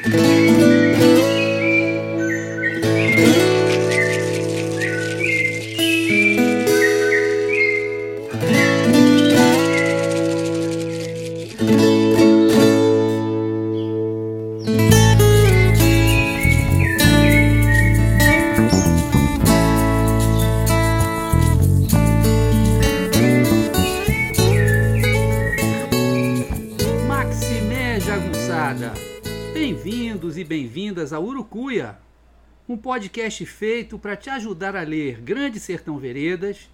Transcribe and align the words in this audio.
Bem-vindos 0.00 0.91
podcast 32.92 33.46
feito 33.46 33.98
para 33.98 34.14
te 34.14 34.28
ajudar 34.28 34.76
a 34.76 34.82
ler 34.82 35.18
Grande 35.22 35.58
Sertão 35.58 35.96
Veredas 35.96 36.68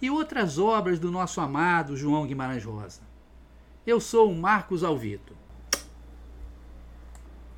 e 0.00 0.08
outras 0.08 0.58
obras 0.58 0.98
do 0.98 1.10
nosso 1.10 1.38
amado 1.38 1.98
João 1.98 2.26
Guimarães 2.26 2.64
Rosa. 2.64 3.02
Eu 3.86 4.00
sou 4.00 4.32
o 4.32 4.34
Marcos 4.34 4.82
Alvito. 4.82 5.36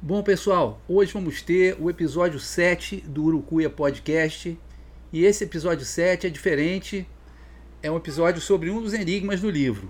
Bom, 0.00 0.20
pessoal, 0.20 0.80
hoje 0.88 1.12
vamos 1.12 1.42
ter 1.42 1.76
o 1.78 1.88
episódio 1.88 2.40
7 2.40 3.02
do 3.02 3.22
Urucuia 3.22 3.70
Podcast. 3.70 4.58
E 5.12 5.24
esse 5.24 5.44
episódio 5.44 5.86
7 5.86 6.26
é 6.26 6.30
diferente, 6.30 7.08
é 7.84 7.88
um 7.88 7.96
episódio 7.96 8.42
sobre 8.42 8.68
um 8.68 8.82
dos 8.82 8.94
enigmas 8.94 9.40
do 9.40 9.48
livro. 9.48 9.88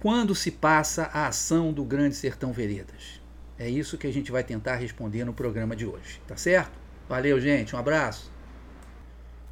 Quando 0.00 0.34
se 0.34 0.50
passa 0.50 1.04
a 1.12 1.28
ação 1.28 1.72
do 1.72 1.84
Grande 1.84 2.16
Sertão 2.16 2.52
Veredas? 2.52 3.20
É 3.56 3.70
isso 3.70 3.96
que 3.96 4.08
a 4.08 4.12
gente 4.12 4.32
vai 4.32 4.42
tentar 4.42 4.74
responder 4.74 5.24
no 5.24 5.32
programa 5.32 5.76
de 5.76 5.86
hoje, 5.86 6.20
tá 6.26 6.36
certo? 6.36 6.79
Valeu, 7.10 7.40
gente, 7.40 7.74
um 7.74 7.78
abraço. 7.80 8.30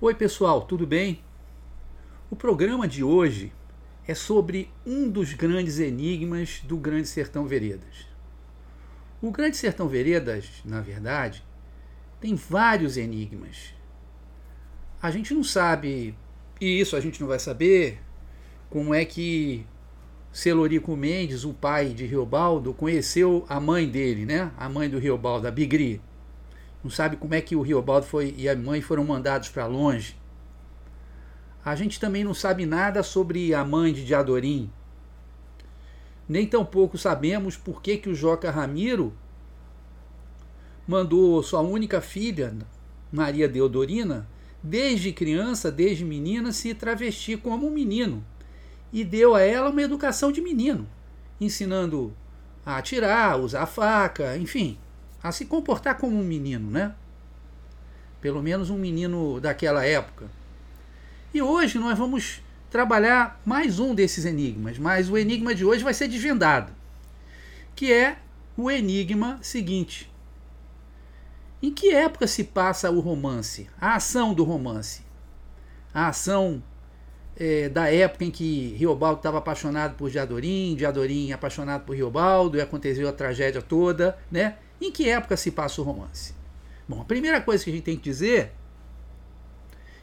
Oi, 0.00 0.14
pessoal, 0.14 0.60
tudo 0.60 0.86
bem? 0.86 1.24
O 2.30 2.36
programa 2.36 2.86
de 2.86 3.02
hoje 3.02 3.52
é 4.06 4.14
sobre 4.14 4.70
um 4.86 5.10
dos 5.10 5.34
grandes 5.34 5.80
enigmas 5.80 6.60
do 6.62 6.76
Grande 6.76 7.08
Sertão 7.08 7.48
Veredas. 7.48 8.06
O 9.20 9.32
Grande 9.32 9.56
Sertão 9.56 9.88
Veredas, 9.88 10.48
na 10.64 10.80
verdade, 10.80 11.44
tem 12.20 12.36
vários 12.36 12.96
enigmas. 12.96 13.74
A 15.02 15.10
gente 15.10 15.34
não 15.34 15.42
sabe, 15.42 16.14
e 16.60 16.78
isso 16.80 16.94
a 16.94 17.00
gente 17.00 17.20
não 17.20 17.26
vai 17.26 17.40
saber, 17.40 18.00
como 18.70 18.94
é 18.94 19.04
que 19.04 19.66
Celorico 20.30 20.96
Mendes, 20.96 21.42
o 21.42 21.52
pai 21.52 21.88
de 21.88 22.06
Riobaldo, 22.06 22.72
conheceu 22.72 23.44
a 23.48 23.58
mãe 23.58 23.88
dele, 23.88 24.24
né? 24.24 24.52
A 24.56 24.68
mãe 24.68 24.88
do 24.88 25.00
Riobaldo, 25.00 25.48
a 25.48 25.50
Bigri. 25.50 26.00
Não 26.82 26.90
sabe 26.90 27.16
como 27.16 27.34
é 27.34 27.40
que 27.40 27.56
o 27.56 27.62
Riobaldo 27.62 28.06
foi 28.06 28.34
e 28.36 28.48
a 28.48 28.56
mãe 28.56 28.80
foram 28.80 29.04
mandados 29.04 29.48
para 29.48 29.66
longe. 29.66 30.16
A 31.64 31.74
gente 31.74 31.98
também 31.98 32.24
não 32.24 32.32
sabe 32.32 32.64
nada 32.64 33.02
sobre 33.02 33.52
a 33.52 33.64
mãe 33.64 33.92
de 33.92 34.04
Diadorim. 34.04 34.70
Nem 36.28 36.46
tampouco 36.46 36.96
sabemos 36.96 37.56
por 37.56 37.82
que, 37.82 37.96
que 37.96 38.08
o 38.08 38.14
Joca 38.14 38.50
Ramiro 38.50 39.12
mandou 40.86 41.42
sua 41.42 41.60
única 41.60 42.00
filha, 42.00 42.54
Maria 43.10 43.48
Deodorina, 43.48 44.28
desde 44.62 45.12
criança, 45.12 45.70
desde 45.70 46.04
menina, 46.04 46.52
se 46.52 46.74
travestir 46.74 47.38
como 47.38 47.66
um 47.66 47.70
menino 47.70 48.24
e 48.92 49.04
deu 49.04 49.34
a 49.34 49.42
ela 49.42 49.70
uma 49.70 49.82
educação 49.82 50.32
de 50.32 50.40
menino, 50.40 50.88
ensinando 51.40 52.14
a 52.64 52.78
atirar, 52.78 53.38
usar 53.38 53.66
faca, 53.66 54.36
enfim, 54.36 54.78
a 55.22 55.32
se 55.32 55.44
comportar 55.44 55.96
como 55.96 56.18
um 56.18 56.24
menino, 56.24 56.70
né? 56.70 56.94
Pelo 58.20 58.42
menos 58.42 58.70
um 58.70 58.78
menino 58.78 59.40
daquela 59.40 59.84
época. 59.84 60.26
E 61.32 61.42
hoje 61.42 61.78
nós 61.78 61.98
vamos 61.98 62.42
trabalhar 62.70 63.40
mais 63.44 63.78
um 63.78 63.94
desses 63.94 64.24
enigmas, 64.24 64.78
mas 64.78 65.08
o 65.08 65.16
enigma 65.16 65.54
de 65.54 65.64
hoje 65.64 65.84
vai 65.84 65.94
ser 65.94 66.08
desvendado, 66.08 66.72
que 67.74 67.92
é 67.92 68.18
o 68.56 68.70
enigma 68.70 69.38
seguinte: 69.42 70.10
em 71.62 71.72
que 71.72 71.92
época 71.92 72.26
se 72.26 72.44
passa 72.44 72.90
o 72.90 73.00
romance, 73.00 73.68
a 73.80 73.96
ação 73.96 74.34
do 74.34 74.44
romance? 74.44 75.02
A 75.92 76.08
ação 76.08 76.62
é, 77.36 77.68
da 77.68 77.90
época 77.92 78.24
em 78.24 78.30
que 78.30 78.74
Riobaldo 78.76 79.18
estava 79.18 79.38
apaixonado 79.38 79.94
por 79.94 80.10
Diadorim, 80.10 80.74
Diadorim 80.76 81.32
apaixonado 81.32 81.84
por 81.84 81.96
Riobaldo, 81.96 82.58
e 82.58 82.60
aconteceu 82.60 83.08
a 83.08 83.12
tragédia 83.12 83.62
toda, 83.62 84.18
né? 84.30 84.56
Em 84.80 84.92
que 84.92 85.08
época 85.08 85.36
se 85.36 85.50
passa 85.50 85.80
o 85.80 85.84
romance? 85.84 86.34
Bom, 86.88 87.00
a 87.00 87.04
primeira 87.04 87.40
coisa 87.40 87.62
que 87.64 87.70
a 87.70 87.72
gente 87.72 87.84
tem 87.84 87.96
que 87.96 88.02
dizer 88.02 88.52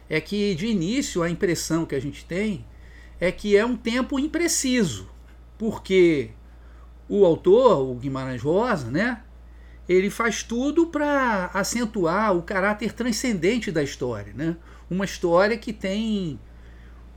é 0.09 0.22
que, 0.22 0.53
de 0.56 0.68
início, 0.68 1.24
a 1.24 1.30
impressão 1.30 1.86
que 1.86 1.96
a 1.96 2.00
gente 2.00 2.25
tem 2.25 2.66
é 3.19 3.31
que 3.31 3.56
é 3.56 3.66
um 3.66 3.75
tempo 3.75 4.19
impreciso, 4.19 5.09
porque 5.58 6.31
o 7.08 7.25
autor, 7.25 7.90
o 7.90 7.96
Guimarães 7.96 8.41
Rosa, 8.41 8.91
né? 8.91 9.22
Ele 9.88 10.09
faz 10.09 10.44
tudo 10.44 10.88
para 10.88 11.50
acentuar 11.53 12.36
o 12.36 12.42
caráter 12.42 12.92
transcendente 12.92 13.72
da 13.72 13.84
história, 13.84 14.34
né? 14.34 14.57
Uma 14.90 15.06
história 15.06 15.57
que 15.57 15.72
tem 15.72 16.40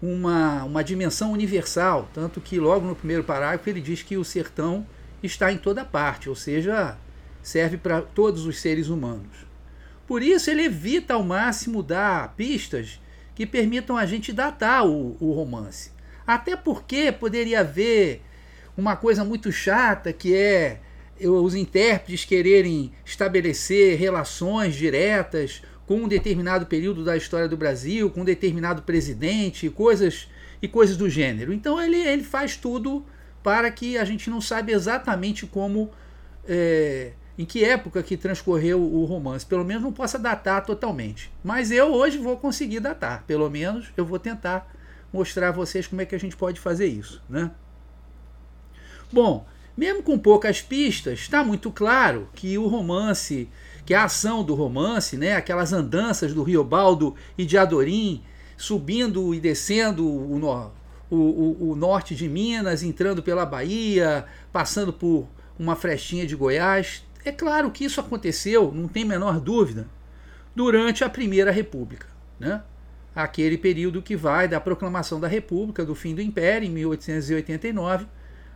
uma, 0.00 0.64
uma 0.64 0.84
dimensão 0.84 1.32
universal, 1.32 2.08
tanto 2.14 2.40
que 2.40 2.58
logo 2.58 2.86
no 2.86 2.94
primeiro 2.94 3.24
parágrafo 3.24 3.68
ele 3.68 3.80
diz 3.80 4.02
que 4.02 4.16
o 4.16 4.24
sertão 4.24 4.86
está 5.22 5.50
em 5.50 5.58
toda 5.58 5.84
parte, 5.84 6.28
ou 6.28 6.34
seja, 6.36 6.96
serve 7.48 7.78
para 7.78 8.02
todos 8.02 8.44
os 8.46 8.60
seres 8.60 8.88
humanos. 8.88 9.46
Por 10.06 10.22
isso 10.22 10.50
ele 10.50 10.64
evita 10.64 11.14
ao 11.14 11.22
máximo 11.22 11.82
dar 11.82 12.34
pistas 12.36 13.00
que 13.34 13.46
permitam 13.46 13.96
a 13.96 14.04
gente 14.04 14.32
datar 14.32 14.86
o, 14.86 15.16
o 15.18 15.32
romance. 15.32 15.90
Até 16.26 16.56
porque 16.56 17.10
poderia 17.10 17.60
haver 17.60 18.22
uma 18.76 18.96
coisa 18.96 19.24
muito 19.24 19.50
chata 19.50 20.12
que 20.12 20.34
é 20.34 20.80
os 21.20 21.54
intérpretes 21.54 22.24
quererem 22.24 22.92
estabelecer 23.04 23.98
relações 23.98 24.76
diretas 24.76 25.62
com 25.84 26.02
um 26.02 26.08
determinado 26.08 26.66
período 26.66 27.02
da 27.02 27.16
história 27.16 27.48
do 27.48 27.56
Brasil, 27.56 28.10
com 28.10 28.20
um 28.20 28.24
determinado 28.24 28.82
presidente, 28.82 29.70
coisas 29.70 30.28
e 30.60 30.68
coisas 30.68 30.96
do 30.96 31.08
gênero. 31.08 31.52
Então 31.52 31.80
ele, 31.82 31.96
ele 31.96 32.22
faz 32.22 32.56
tudo 32.56 33.04
para 33.42 33.70
que 33.70 33.96
a 33.96 34.04
gente 34.04 34.28
não 34.28 34.40
saiba 34.40 34.70
exatamente 34.70 35.46
como, 35.46 35.90
é, 36.46 37.12
em 37.38 37.44
que 37.44 37.64
época 37.64 38.02
que 38.02 38.16
transcorreu 38.16 38.82
o 38.82 39.04
romance. 39.04 39.46
Pelo 39.46 39.64
menos 39.64 39.82
não 39.82 39.92
possa 39.92 40.18
datar 40.18 40.66
totalmente. 40.66 41.30
Mas 41.42 41.70
eu 41.70 41.94
hoje 41.94 42.18
vou 42.18 42.36
conseguir 42.36 42.80
datar. 42.80 43.24
Pelo 43.26 43.48
menos 43.48 43.86
eu 43.96 44.04
vou 44.04 44.18
tentar 44.18 44.70
mostrar 45.12 45.48
a 45.48 45.52
vocês 45.52 45.86
como 45.86 46.02
é 46.02 46.04
que 46.04 46.14
a 46.14 46.20
gente 46.20 46.36
pode 46.36 46.60
fazer 46.60 46.86
isso, 46.86 47.22
né? 47.28 47.50
Bom, 49.10 49.46
mesmo 49.76 50.02
com 50.02 50.18
poucas 50.18 50.60
pistas, 50.60 51.20
está 51.20 51.42
muito 51.42 51.70
claro 51.70 52.28
que 52.34 52.58
o 52.58 52.66
romance 52.66 53.48
que 53.88 53.94
a 53.94 54.04
ação 54.04 54.44
do 54.44 54.54
romance, 54.54 55.16
né, 55.16 55.34
aquelas 55.34 55.72
andanças 55.72 56.34
do 56.34 56.42
Riobaldo 56.42 57.14
e 57.38 57.46
de 57.46 57.56
Adorim, 57.56 58.22
subindo 58.54 59.34
e 59.34 59.40
descendo 59.40 60.06
o, 60.06 60.38
o, 61.08 61.16
o, 61.16 61.70
o 61.70 61.74
norte 61.74 62.14
de 62.14 62.28
Minas, 62.28 62.82
entrando 62.82 63.22
pela 63.22 63.46
Bahia, 63.46 64.26
passando 64.52 64.92
por 64.92 65.26
uma 65.58 65.74
frestinha 65.74 66.26
de 66.26 66.36
Goiás. 66.36 67.02
É 67.28 67.32
claro 67.32 67.70
que 67.70 67.84
isso 67.84 68.00
aconteceu, 68.00 68.72
não 68.72 68.88
tem 68.88 69.04
menor 69.04 69.38
dúvida, 69.38 69.86
durante 70.56 71.04
a 71.04 71.10
Primeira 71.10 71.50
República. 71.50 72.06
Né? 72.40 72.62
Aquele 73.14 73.58
período 73.58 74.00
que 74.00 74.16
vai 74.16 74.48
da 74.48 74.58
proclamação 74.58 75.20
da 75.20 75.28
República, 75.28 75.84
do 75.84 75.94
fim 75.94 76.14
do 76.14 76.22
Império, 76.22 76.66
em 76.66 76.70
1889, 76.70 78.06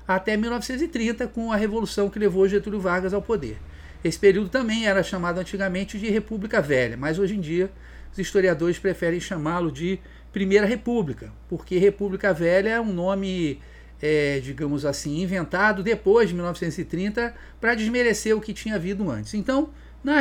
até 0.08 0.38
1930, 0.38 1.28
com 1.28 1.52
a 1.52 1.56
revolução 1.56 2.08
que 2.08 2.18
levou 2.18 2.48
Getúlio 2.48 2.80
Vargas 2.80 3.12
ao 3.12 3.20
poder. 3.20 3.58
Esse 4.02 4.19
período 4.19 4.48
também 4.48 4.86
era 4.86 5.02
chamado 5.02 5.38
antigamente 5.38 5.98
de 5.98 6.08
República 6.08 6.62
Velha, 6.62 6.96
mas 6.96 7.18
hoje 7.18 7.36
em 7.36 7.40
dia 7.42 7.70
os 8.10 8.18
historiadores 8.18 8.78
preferem 8.78 9.20
chamá-lo 9.20 9.70
de 9.70 10.00
Primeira 10.32 10.66
República, 10.66 11.30
porque 11.46 11.76
República 11.76 12.32
Velha 12.32 12.70
é 12.70 12.80
um 12.80 12.90
nome, 12.90 13.60
é, 14.02 14.40
digamos 14.40 14.84
assim, 14.84 15.22
inventado 15.22 15.82
depois 15.82 16.28
de 16.28 16.34
1930 16.34 17.32
para 17.60 17.76
desmerecer 17.76 18.37
o 18.37 18.40
que 18.40 18.52
tinha 18.52 18.75
havido 18.75 19.08
antes. 19.08 19.32
Então, 19.32 19.70
na 20.02 20.16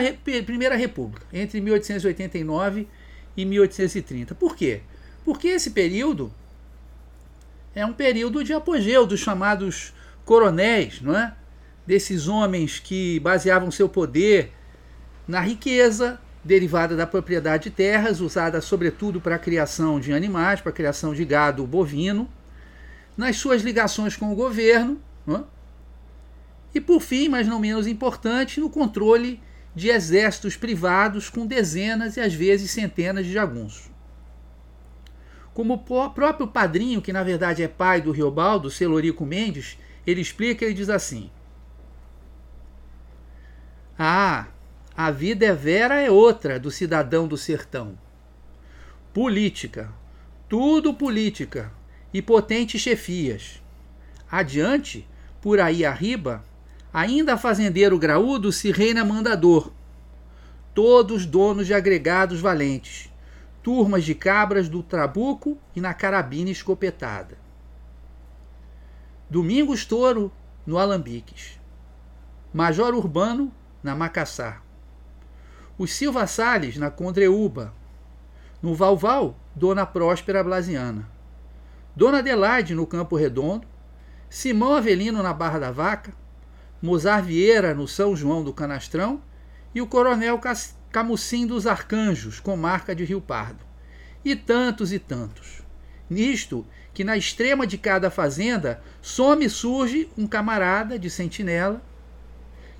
Primeira 0.45 0.75
República, 0.75 1.25
entre 1.33 1.59
1889 1.59 2.87
e 3.35 3.43
1830. 3.43 4.35
Por 4.35 4.55
quê? 4.55 4.81
Porque 5.25 5.47
esse 5.47 5.71
período 5.71 6.31
é 7.73 7.83
um 7.83 7.93
período 7.93 8.43
de 8.43 8.53
apogeu 8.53 9.07
dos 9.07 9.19
chamados 9.19 9.93
coronéis, 10.23 11.01
não 11.01 11.17
é? 11.17 11.33
desses 11.85 12.27
homens 12.27 12.79
que 12.79 13.19
baseavam 13.19 13.71
seu 13.71 13.89
poder 13.89 14.51
na 15.27 15.39
riqueza 15.39 16.19
derivada 16.43 16.95
da 16.95 17.07
propriedade 17.07 17.65
de 17.65 17.71
terras, 17.71 18.19
usada 18.19 18.61
sobretudo 18.61 19.19
para 19.19 19.35
a 19.35 19.39
criação 19.39 19.99
de 19.99 20.13
animais, 20.13 20.61
para 20.61 20.71
a 20.71 20.75
criação 20.75 21.13
de 21.13 21.25
gado 21.25 21.65
bovino, 21.65 22.29
nas 23.21 23.37
suas 23.37 23.61
ligações 23.61 24.17
com 24.17 24.31
o 24.31 24.35
governo, 24.35 24.99
E 26.73 26.81
por 26.81 26.99
fim, 27.01 27.29
mas 27.29 27.45
não 27.45 27.59
menos 27.59 27.85
importante, 27.85 28.59
no 28.59 28.67
controle 28.67 29.39
de 29.75 29.89
exércitos 29.89 30.57
privados 30.57 31.29
com 31.29 31.45
dezenas 31.45 32.17
e 32.17 32.19
às 32.19 32.33
vezes 32.33 32.71
centenas 32.71 33.27
de 33.27 33.31
jagunços. 33.31 33.91
Como 35.53 35.75
o 35.75 36.09
próprio 36.09 36.47
padrinho, 36.47 36.99
que 36.99 37.13
na 37.13 37.21
verdade 37.21 37.61
é 37.61 37.67
pai 37.67 38.01
do 38.01 38.11
Riobaldo, 38.11 38.71
Celorico 38.71 39.23
Mendes, 39.23 39.77
ele 40.07 40.21
explica, 40.21 40.65
ele 40.65 40.73
diz 40.73 40.89
assim: 40.89 41.29
Ah, 43.99 44.47
a 44.97 45.11
vida 45.11 45.45
é 45.45 45.53
vera 45.53 46.01
é 46.01 46.09
outra 46.09 46.59
do 46.59 46.71
cidadão 46.71 47.27
do 47.27 47.37
sertão. 47.37 47.99
Política, 49.13 49.93
tudo 50.49 50.91
política, 50.91 51.71
e 52.13 52.21
potentes 52.21 52.81
chefias. 52.81 53.61
Adiante, 54.29 55.07
por 55.41 55.59
aí 55.59 55.85
arriba, 55.85 56.43
ainda 56.93 57.37
fazendeiro 57.37 57.97
graúdo 57.97 58.51
se 58.51 58.71
reina 58.71 59.03
mandador. 59.03 59.71
Todos 60.73 61.25
donos 61.25 61.67
de 61.67 61.73
agregados 61.73 62.39
valentes, 62.39 63.11
turmas 63.61 64.03
de 64.03 64.15
cabras 64.15 64.69
do 64.69 64.81
trabuco 64.81 65.57
e 65.75 65.81
na 65.81 65.93
carabina 65.93 66.49
escopetada. 66.49 67.37
Domingos 69.29 69.85
Touro, 69.85 70.31
no 70.65 70.77
Alambiques. 70.77 71.59
Major 72.53 72.93
Urbano, 72.93 73.51
na 73.81 73.95
Macassar. 73.95 74.61
Os 75.77 75.93
Silva 75.93 76.27
Salles, 76.27 76.77
na 76.77 76.91
Condreúba. 76.91 77.73
No 78.61 78.75
Valval, 78.75 79.35
Dona 79.55 79.85
Próspera 79.85 80.43
Blasiana. 80.43 81.10
Dona 81.95 82.19
Adelaide, 82.19 82.75
no 82.75 82.87
Campo 82.87 83.15
Redondo. 83.15 83.67
Simão 84.29 84.75
Avelino, 84.75 85.21
na 85.21 85.33
Barra 85.33 85.59
da 85.59 85.71
Vaca. 85.71 86.13
Mozar 86.81 87.23
Vieira, 87.23 87.73
no 87.73 87.87
São 87.87 88.15
João 88.15 88.43
do 88.43 88.53
Canastrão. 88.53 89.21
E 89.73 89.81
o 89.81 89.87
Coronel 89.87 90.39
Camucim 90.91 91.47
dos 91.47 91.65
Arcanjos, 91.67 92.39
com 92.39 92.57
marca 92.57 92.93
de 92.93 93.05
Rio 93.05 93.21
Pardo. 93.21 93.63
E 94.23 94.35
tantos 94.35 94.91
e 94.91 94.99
tantos. 94.99 95.61
Nisto, 96.09 96.65
que 96.93 97.03
na 97.03 97.15
extrema 97.15 97.65
de 97.65 97.77
cada 97.77 98.11
fazenda 98.11 98.81
some 99.01 99.45
e 99.45 99.49
surge 99.49 100.09
um 100.17 100.27
camarada 100.27 100.99
de 100.99 101.09
sentinela 101.09 101.81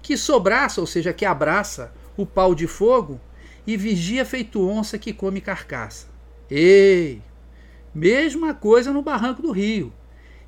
que 0.01 0.17
sobraça, 0.17 0.81
ou 0.81 0.87
seja, 0.87 1.13
que 1.13 1.25
abraça 1.25 1.93
o 2.17 2.25
pau 2.25 2.55
de 2.55 2.67
fogo 2.67 3.19
e 3.65 3.77
vigia 3.77 4.25
feito 4.25 4.67
onça 4.67 4.97
que 4.97 5.13
come 5.13 5.39
carcaça. 5.39 6.07
Ei! 6.49 7.21
Mesma 7.93 8.53
coisa 8.53 8.91
no 8.91 9.01
barranco 9.01 9.41
do 9.41 9.51
Rio. 9.51 9.93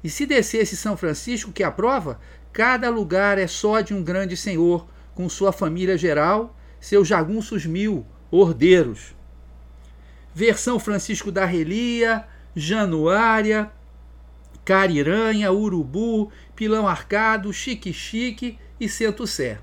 E 0.03 0.09
se 0.09 0.25
descesse 0.25 0.77
São 0.77 0.95
Francisco, 0.95 1.51
que 1.51 1.63
aprova, 1.63 2.19
cada 2.51 2.89
lugar 2.89 3.37
é 3.37 3.47
só 3.47 3.81
de 3.81 3.93
um 3.93 4.03
grande 4.03 4.35
senhor, 4.37 4.87
com 5.13 5.29
sua 5.29 5.51
família 5.51 5.97
geral 5.97 6.55
seus 6.83 7.07
jagunços 7.07 7.65
mil, 7.65 8.05
ordeiros. 8.29 9.15
Versão 10.35 10.77
Francisco 10.77 11.31
da 11.31 11.45
Relia, 11.45 12.27
Januária, 12.53 13.71
Cariranha, 14.65 15.51
Urubu, 15.51 16.29
Pilão 16.55 16.85
Arcado, 16.85 17.53
Chique 17.53 17.93
Chique 17.93 18.57
e 18.79 18.89
Centro 18.89 19.25
Sé. 19.25 19.59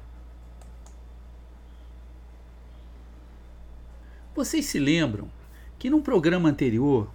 Vocês 4.34 4.64
se 4.64 4.78
lembram 4.78 5.30
que 5.78 5.90
num 5.90 6.00
programa 6.00 6.48
anterior 6.48 7.10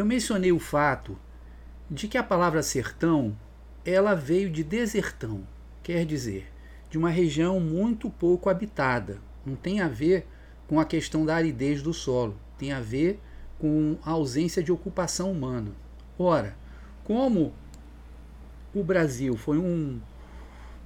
eu 0.00 0.06
mencionei 0.06 0.50
o 0.50 0.58
fato 0.58 1.18
de 1.90 2.08
que 2.08 2.16
a 2.16 2.22
palavra 2.22 2.62
sertão 2.62 3.36
ela 3.84 4.14
veio 4.14 4.48
de 4.48 4.64
desertão, 4.64 5.46
quer 5.82 6.06
dizer, 6.06 6.50
de 6.88 6.96
uma 6.96 7.10
região 7.10 7.60
muito 7.60 8.08
pouco 8.08 8.48
habitada. 8.48 9.18
Não 9.44 9.54
tem 9.54 9.80
a 9.80 9.88
ver 9.88 10.26
com 10.66 10.80
a 10.80 10.86
questão 10.86 11.26
da 11.26 11.36
aridez 11.36 11.82
do 11.82 11.92
solo, 11.92 12.34
tem 12.58 12.72
a 12.72 12.80
ver 12.80 13.20
com 13.58 13.98
a 14.02 14.10
ausência 14.12 14.62
de 14.62 14.72
ocupação 14.72 15.30
humana. 15.30 15.72
Ora, 16.18 16.56
como 17.04 17.52
o 18.74 18.82
Brasil 18.82 19.36
foi 19.36 19.58
um 19.58 20.00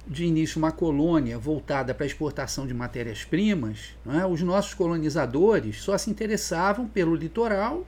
de 0.05 0.25
início 0.25 0.59
uma 0.59 0.71
colônia 0.71 1.39
voltada 1.39 1.93
para 1.93 2.05
a 2.05 2.07
exportação 2.07 2.67
de 2.67 2.73
matérias-primas, 2.73 3.95
é? 4.05 4.25
os 4.25 4.41
nossos 4.41 4.73
colonizadores 4.73 5.81
só 5.81 5.97
se 5.97 6.11
interessavam 6.11 6.87
pelo 6.87 7.15
litoral, 7.15 7.85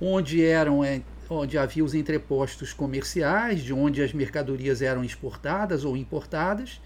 onde 0.00 0.44
eram 0.44 0.84
é, 0.84 1.02
onde 1.28 1.58
havia 1.58 1.84
os 1.84 1.94
entrepostos 1.94 2.72
comerciais, 2.72 3.62
de 3.62 3.72
onde 3.72 4.02
as 4.02 4.12
mercadorias 4.12 4.80
eram 4.80 5.04
exportadas 5.04 5.84
ou 5.84 5.96
importadas, 5.96 6.80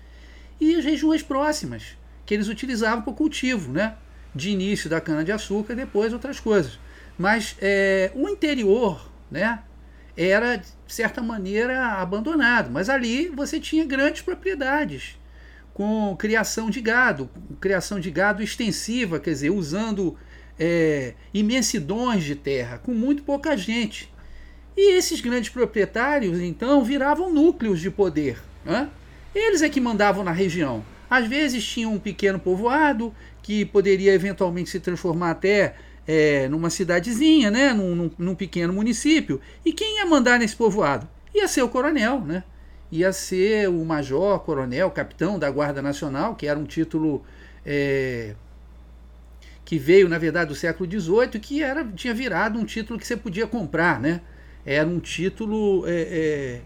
e 0.60 0.74
as 0.74 0.84
regiões 0.84 1.22
próximas, 1.22 1.96
que 2.24 2.34
eles 2.34 2.48
utilizavam 2.48 3.02
para 3.02 3.12
o 3.12 3.16
cultivo, 3.16 3.72
né? 3.72 3.96
De 4.34 4.50
início 4.50 4.88
da 4.88 5.00
cana-de-açúcar, 5.00 5.74
depois 5.74 6.12
outras 6.12 6.40
coisas. 6.40 6.78
Mas 7.18 7.56
é, 7.60 8.10
o 8.14 8.28
interior, 8.28 9.10
né? 9.30 9.62
Era, 10.16 10.56
de 10.56 10.66
certa 10.86 11.22
maneira, 11.22 11.86
abandonado. 11.94 12.70
Mas 12.70 12.88
ali 12.88 13.28
você 13.28 13.58
tinha 13.58 13.84
grandes 13.84 14.22
propriedades, 14.22 15.18
com 15.72 16.14
criação 16.18 16.68
de 16.68 16.80
gado, 16.80 17.30
criação 17.60 17.98
de 17.98 18.10
gado 18.10 18.42
extensiva, 18.42 19.18
quer 19.18 19.30
dizer, 19.30 19.50
usando 19.50 20.18
é, 20.64 21.14
imensidões 21.34 22.22
de 22.22 22.36
terra, 22.36 22.78
com 22.78 22.94
muito 22.94 23.24
pouca 23.24 23.56
gente. 23.56 24.08
E 24.76 24.92
esses 24.96 25.20
grandes 25.20 25.50
proprietários, 25.50 26.38
então, 26.38 26.84
viravam 26.84 27.32
núcleos 27.32 27.80
de 27.80 27.90
poder. 27.90 28.40
Né? 28.64 28.88
Eles 29.34 29.60
é 29.60 29.68
que 29.68 29.80
mandavam 29.80 30.22
na 30.22 30.30
região. 30.30 30.84
Às 31.10 31.26
vezes 31.26 31.66
tinham 31.66 31.92
um 31.92 31.98
pequeno 31.98 32.38
povoado 32.38 33.12
que 33.42 33.64
poderia 33.64 34.14
eventualmente 34.14 34.70
se 34.70 34.78
transformar 34.78 35.32
até 35.32 35.74
é, 36.06 36.48
numa 36.48 36.70
cidadezinha, 36.70 37.50
né? 37.50 37.72
Num, 37.74 37.96
num, 37.96 38.10
num, 38.16 38.34
pequeno 38.36 38.72
município. 38.72 39.40
E 39.64 39.72
quem 39.72 39.96
ia 39.96 40.06
mandar 40.06 40.38
nesse 40.38 40.54
povoado? 40.54 41.08
Ia 41.34 41.48
ser 41.48 41.62
o 41.62 41.68
coronel, 41.68 42.20
né? 42.20 42.44
Ia 42.90 43.12
ser 43.12 43.68
o 43.68 43.84
major, 43.84 44.38
coronel, 44.40 44.92
capitão 44.92 45.40
da 45.40 45.50
Guarda 45.50 45.82
Nacional, 45.82 46.36
que 46.36 46.46
era 46.46 46.58
um 46.58 46.64
título 46.64 47.24
é, 47.66 48.36
que 49.72 49.78
veio, 49.78 50.06
na 50.06 50.18
verdade, 50.18 50.48
do 50.48 50.54
século 50.54 50.86
XVIII, 50.86 51.40
que 51.40 51.62
era, 51.62 51.82
tinha 51.82 52.12
virado 52.12 52.58
um 52.58 52.64
título 52.66 53.00
que 53.00 53.06
você 53.06 53.16
podia 53.16 53.46
comprar, 53.46 53.98
né? 53.98 54.20
Era 54.66 54.86
um 54.86 55.00
título, 55.00 55.86
é, 55.86 55.92
é 56.10 56.60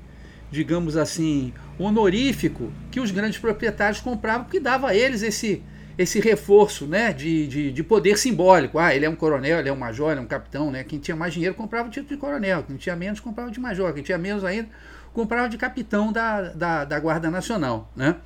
digamos 0.51 0.97
assim, 0.97 1.55
honorífico 1.79 2.73
que 2.91 2.99
os 2.99 3.13
grandes 3.13 3.39
proprietários 3.39 4.01
compravam, 4.01 4.43
porque 4.43 4.59
dava 4.59 4.89
a 4.89 4.95
eles 4.97 5.23
esse, 5.23 5.63
esse 5.97 6.19
reforço 6.19 6.85
né, 6.85 7.13
de, 7.13 7.47
de, 7.47 7.71
de, 7.71 7.83
poder 7.85 8.19
simbólico. 8.19 8.77
Ah, 8.77 8.93
ele 8.93 9.07
é 9.07 9.09
um 9.09 9.15
coronel, 9.15 9.61
ele 9.61 9.69
é 9.69 9.73
um 9.73 9.77
major, 9.77 10.11
ele 10.11 10.19
é 10.19 10.23
um 10.25 10.27
capitão. 10.27 10.73
Né? 10.73 10.83
Quem 10.83 10.99
tinha 10.99 11.17
mais 11.17 11.33
dinheiro 11.33 11.55
comprava 11.55 11.87
o 11.87 11.91
título 11.93 12.13
de 12.13 12.17
coronel, 12.17 12.65
quem 12.65 12.77
tinha 12.77 12.97
menos 12.97 13.21
comprava 13.21 13.53
de 13.53 13.61
major, 13.61 13.93
quem 13.95 14.03
tinha 14.03 14.19
menos 14.19 14.43
ainda 14.43 14.69
comprava 15.15 15.49
de 15.49 15.57
capitão 15.57 16.11
da, 16.11 16.43
da, 16.49 16.85
da 16.85 16.99
Guarda 16.99 17.31
Nacional. 17.31 17.89
Né? 17.95 18.17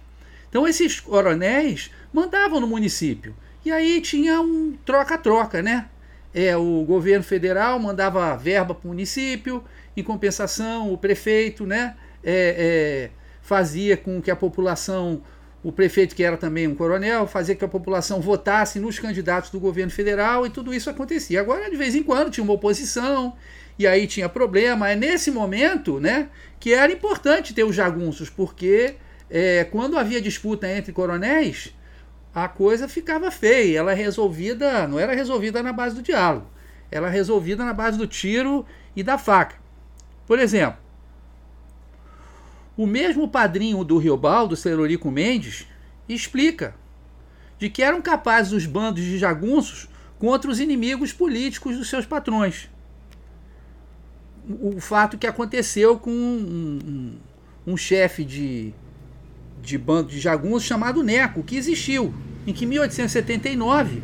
Então 0.49 0.67
esses 0.67 1.01
coronéis 1.01 1.91
mandavam 2.15 2.61
no 2.61 2.67
município. 2.67 3.35
E 3.65 3.71
aí 3.71 4.01
tinha 4.01 4.41
um 4.41 4.77
troca-troca, 4.85 5.63
né? 5.63 5.89
É, 6.33 6.57
o 6.57 6.85
governo 6.85 7.25
federal 7.25 7.79
mandava 7.79 8.37
verba 8.37 8.75
para 8.75 8.87
o 8.87 8.89
município, 8.89 9.63
em 9.97 10.03
compensação, 10.03 10.93
o 10.93 10.97
prefeito, 10.97 11.67
né? 11.67 11.97
É, 12.23 12.55
é, 12.59 13.11
fazia 13.43 13.97
com 13.97 14.23
que 14.23 14.31
a 14.31 14.37
população, 14.37 15.23
o 15.63 15.73
prefeito 15.73 16.15
que 16.15 16.23
era 16.23 16.37
também 16.37 16.67
um 16.67 16.75
coronel, 16.75 17.27
fazia 17.27 17.55
que 17.55 17.65
a 17.65 17.69
população 17.69 18.21
votasse 18.21 18.79
nos 18.79 18.99
candidatos 18.99 19.51
do 19.51 19.61
governo 19.61 19.91
federal 19.91 20.47
e 20.47 20.51
tudo 20.51 20.73
isso 20.73 20.89
acontecia. 20.89 21.41
Agora, 21.41 21.69
de 21.69 21.77
vez 21.77 21.95
em 21.95 22.03
quando, 22.03 22.31
tinha 22.31 22.45
uma 22.45 22.55
oposição 22.55 23.35
e 23.79 23.87
aí 23.87 24.07
tinha 24.07 24.29
problema. 24.29 24.89
É 24.89 24.97
nesse 24.97 25.31
momento 25.31 26.01
né, 26.01 26.29
que 26.59 26.73
era 26.73 26.93
importante 26.93 27.53
ter 27.53 27.65
os 27.65 27.75
jagunços, 27.75 28.31
porque 28.31 28.95
é, 29.29 29.65
quando 29.65 29.99
havia 29.99 30.21
disputa 30.21 30.71
entre 30.71 30.93
coronéis, 30.93 31.75
a 32.35 32.49
coisa 32.49 32.89
ficava 32.89 33.31
feia. 33.31 33.79
Ela 33.79 33.93
é 33.93 33.95
resolvida, 33.95 34.87
não 34.87 34.99
era 34.99 35.15
resolvida 35.15 35.63
na 35.63 35.73
base 35.73 35.95
do 35.95 36.03
diálogo, 36.03 36.47
ela 36.91 37.09
é 37.09 37.11
resolvida 37.11 37.65
na 37.65 37.73
base 37.73 37.99
do 37.99 38.07
tiro 38.07 38.65
e 38.95 39.03
da 39.03 39.19
faca. 39.19 39.57
Por 40.27 40.39
exemplo, 40.39 40.79
o 42.77 42.87
mesmo 42.87 43.29
padrinho 43.29 43.85
do 43.85 43.99
Riobaldo, 43.99 44.57
Celorico 44.57 45.11
Mendes, 45.11 45.67
explica 46.09 46.75
de 47.59 47.69
que 47.69 47.83
eram 47.83 48.01
capazes 48.01 48.53
os 48.53 48.65
bandos 48.65 49.05
de 49.05 49.19
jagunços 49.19 49.89
contra 50.19 50.51
os 50.51 50.61
inimigos 50.61 51.13
políticos 51.13 51.77
dos 51.77 51.89
seus 51.89 52.07
patrões. 52.07 52.71
O 54.49 54.81
fato 54.81 55.19
que 55.19 55.27
aconteceu 55.27 55.99
com 55.99 56.11
um, 56.11 56.79
um, 57.67 57.73
um 57.73 57.77
chefe 57.77 58.25
de, 58.25 58.73
de 59.63 59.77
bando 59.79 60.11
de 60.11 60.19
jagunços 60.19 60.65
chamado 60.65 61.03
Neco, 61.03 61.43
que 61.43 61.57
existiu, 61.57 62.15
em 62.47 62.53
que 62.53 62.65
em 62.65 62.69
1879 62.69 64.03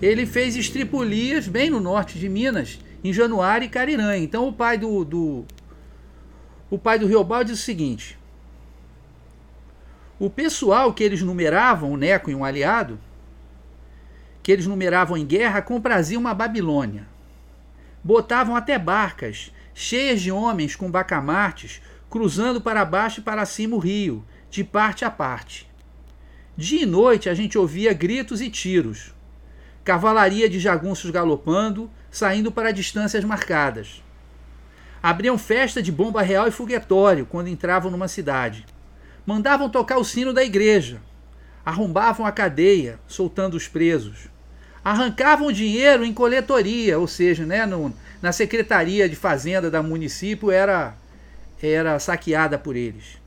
ele 0.00 0.26
fez 0.26 0.56
estripulias 0.56 1.46
bem 1.46 1.70
no 1.70 1.80
norte 1.80 2.18
de 2.18 2.28
Minas, 2.28 2.80
em 3.04 3.12
Januário 3.12 3.64
e 3.64 3.68
Cariranha. 3.68 4.22
Então 4.22 4.48
o 4.48 4.52
pai 4.52 4.76
do, 4.76 5.04
do, 5.04 5.44
o 6.70 6.78
pai 6.78 6.98
do 6.98 7.06
Riobaldo 7.06 7.50
diz 7.50 7.60
o 7.60 7.62
seguinte: 7.62 8.18
O 10.18 10.28
pessoal 10.30 10.92
que 10.92 11.04
eles 11.04 11.22
numeravam, 11.22 11.92
o 11.92 11.96
Neco 11.96 12.30
e 12.30 12.34
um 12.34 12.44
aliado, 12.44 12.98
que 14.42 14.50
eles 14.50 14.66
numeravam 14.66 15.16
em 15.16 15.24
guerra, 15.24 15.62
compraziam 15.62 16.20
uma 16.20 16.34
Babilônia. 16.34 17.06
Botavam 18.02 18.56
até 18.56 18.78
barcas 18.78 19.52
cheias 19.74 20.20
de 20.20 20.30
homens 20.30 20.76
com 20.76 20.90
bacamartes, 20.90 21.80
cruzando 22.10 22.60
para 22.60 22.84
baixo 22.84 23.20
e 23.20 23.22
para 23.22 23.46
cima 23.46 23.76
o 23.76 23.78
rio, 23.78 24.24
de 24.52 24.62
parte 24.62 25.04
a 25.04 25.10
parte. 25.10 25.68
Dia 26.56 26.82
e 26.82 26.86
noite 26.86 27.28
a 27.28 27.34
gente 27.34 27.58
ouvia 27.58 27.92
gritos 27.92 28.40
e 28.40 28.48
tiros. 28.48 29.12
Cavalaria 29.82 30.48
de 30.48 30.60
jagunços 30.60 31.10
galopando, 31.10 31.90
saindo 32.08 32.52
para 32.52 32.70
distâncias 32.70 33.24
marcadas. 33.24 34.00
Abriam 35.02 35.36
festa 35.36 35.82
de 35.82 35.90
bomba 35.90 36.22
real 36.22 36.46
e 36.46 36.52
foguetório 36.52 37.26
quando 37.26 37.48
entravam 37.48 37.90
numa 37.90 38.06
cidade 38.06 38.64
mandavam 39.24 39.68
tocar 39.68 39.98
o 39.98 40.04
sino 40.04 40.32
da 40.32 40.42
igreja, 40.42 41.00
arrombavam 41.64 42.26
a 42.26 42.32
cadeia, 42.32 42.98
soltando 43.06 43.54
os 43.54 43.68
presos, 43.68 44.28
arrancavam 44.84 45.52
dinheiro 45.52 46.04
em 46.04 46.12
coletoria, 46.12 46.98
ou 46.98 47.06
seja, 47.06 47.46
né, 47.46 47.64
no, 47.64 47.94
na 48.20 48.32
secretaria 48.32 49.08
de 49.08 49.16
fazenda 49.16 49.70
da 49.70 49.82
município 49.82 50.50
era 50.50 50.96
era 51.64 51.96
saqueada 52.00 52.58
por 52.58 52.74
eles. 52.74 53.21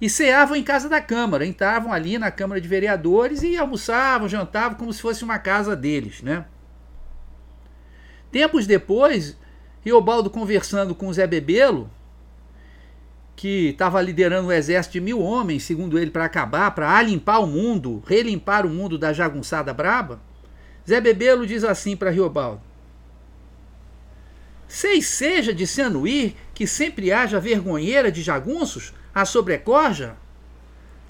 E 0.00 0.08
ceavam 0.08 0.56
em 0.56 0.62
casa 0.62 0.88
da 0.88 1.00
Câmara, 1.00 1.44
entravam 1.44 1.92
ali 1.92 2.18
na 2.18 2.30
Câmara 2.30 2.60
de 2.60 2.66
Vereadores 2.66 3.42
e 3.42 3.56
almoçavam, 3.56 4.28
jantavam 4.28 4.78
como 4.78 4.92
se 4.92 5.02
fosse 5.02 5.22
uma 5.22 5.38
casa 5.38 5.76
deles, 5.76 6.22
né? 6.22 6.46
Tempos 8.32 8.66
depois, 8.66 9.36
Riobaldo 9.84 10.30
conversando 10.30 10.94
com 10.94 11.12
Zé 11.12 11.26
Bebelo, 11.26 11.90
que 13.36 13.70
estava 13.70 14.00
liderando 14.00 14.48
um 14.48 14.52
exército 14.52 14.94
de 14.94 15.00
mil 15.00 15.20
homens, 15.20 15.64
segundo 15.64 15.98
ele, 15.98 16.10
para 16.10 16.24
acabar, 16.24 16.70
para 16.70 16.96
alimpar 16.96 17.42
o 17.42 17.46
mundo, 17.46 18.02
relimpar 18.06 18.64
o 18.64 18.70
mundo 18.70 18.96
da 18.96 19.12
jagunçada 19.12 19.74
braba, 19.74 20.20
Zé 20.88 21.00
Bebelo 21.00 21.46
diz 21.46 21.62
assim 21.62 21.94
para 21.94 22.10
Riobaldo: 22.10 22.62
Sei 24.66 25.02
seja 25.02 25.52
de 25.52 25.66
se 25.66 25.82
anuir 25.82 26.36
que 26.54 26.66
sempre 26.66 27.12
haja 27.12 27.38
vergonheira 27.38 28.10
de 28.10 28.22
jagunços 28.22 28.94
a 29.14 29.24
sobrecorja? 29.24 30.16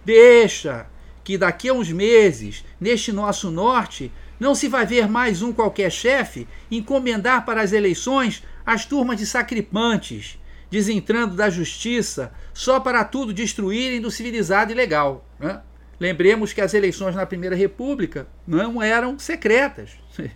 Deixa, 0.04 0.86
que 1.22 1.36
daqui 1.36 1.68
a 1.68 1.74
uns 1.74 1.92
meses, 1.92 2.64
neste 2.80 3.12
nosso 3.12 3.50
norte, 3.50 4.10
não 4.38 4.54
se 4.54 4.68
vai 4.68 4.86
ver 4.86 5.08
mais 5.08 5.42
um 5.42 5.52
qualquer 5.52 5.92
chefe 5.92 6.48
encomendar 6.70 7.44
para 7.44 7.60
as 7.60 7.72
eleições 7.72 8.42
as 8.64 8.86
turmas 8.86 9.18
de 9.18 9.26
sacripantes, 9.26 10.38
desentrando 10.70 11.34
da 11.34 11.50
justiça 11.50 12.32
só 12.54 12.80
para 12.80 13.04
tudo 13.04 13.32
destruírem 13.32 14.00
do 14.00 14.10
civilizado 14.10 14.72
e 14.72 14.74
legal. 14.74 15.26
Né? 15.38 15.60
Lembremos 15.98 16.52
que 16.54 16.60
as 16.60 16.72
eleições 16.72 17.14
na 17.14 17.26
Primeira 17.26 17.54
República 17.54 18.26
não 18.46 18.82
eram 18.82 19.18
secretas. 19.18 19.90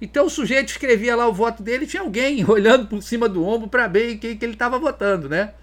Então 0.00 0.26
o 0.26 0.30
sujeito 0.30 0.68
escrevia 0.68 1.14
lá 1.14 1.26
o 1.26 1.32
voto 1.32 1.62
dele, 1.62 1.86
tinha 1.86 2.02
alguém 2.02 2.44
olhando 2.50 2.88
por 2.88 3.00
cima 3.00 3.28
do 3.28 3.46
ombro 3.46 3.68
para 3.68 3.86
ver 3.86 4.18
quem 4.18 4.36
que 4.36 4.44
ele 4.44 4.52
estava 4.52 4.76
votando, 4.78 5.28
né? 5.28 5.54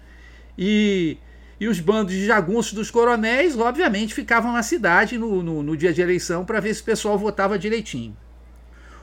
E, 0.58 1.18
e 1.62 1.68
os 1.68 1.78
bandos 1.78 2.12
de 2.12 2.26
jagunços 2.26 2.72
dos 2.72 2.90
coronéis, 2.90 3.56
obviamente, 3.56 4.14
ficavam 4.14 4.52
na 4.52 4.64
cidade 4.64 5.16
no, 5.16 5.44
no, 5.44 5.62
no 5.62 5.76
dia 5.76 5.92
de 5.92 6.02
eleição 6.02 6.44
para 6.44 6.58
ver 6.58 6.74
se 6.74 6.82
o 6.82 6.84
pessoal 6.84 7.16
votava 7.16 7.56
direitinho. 7.56 8.16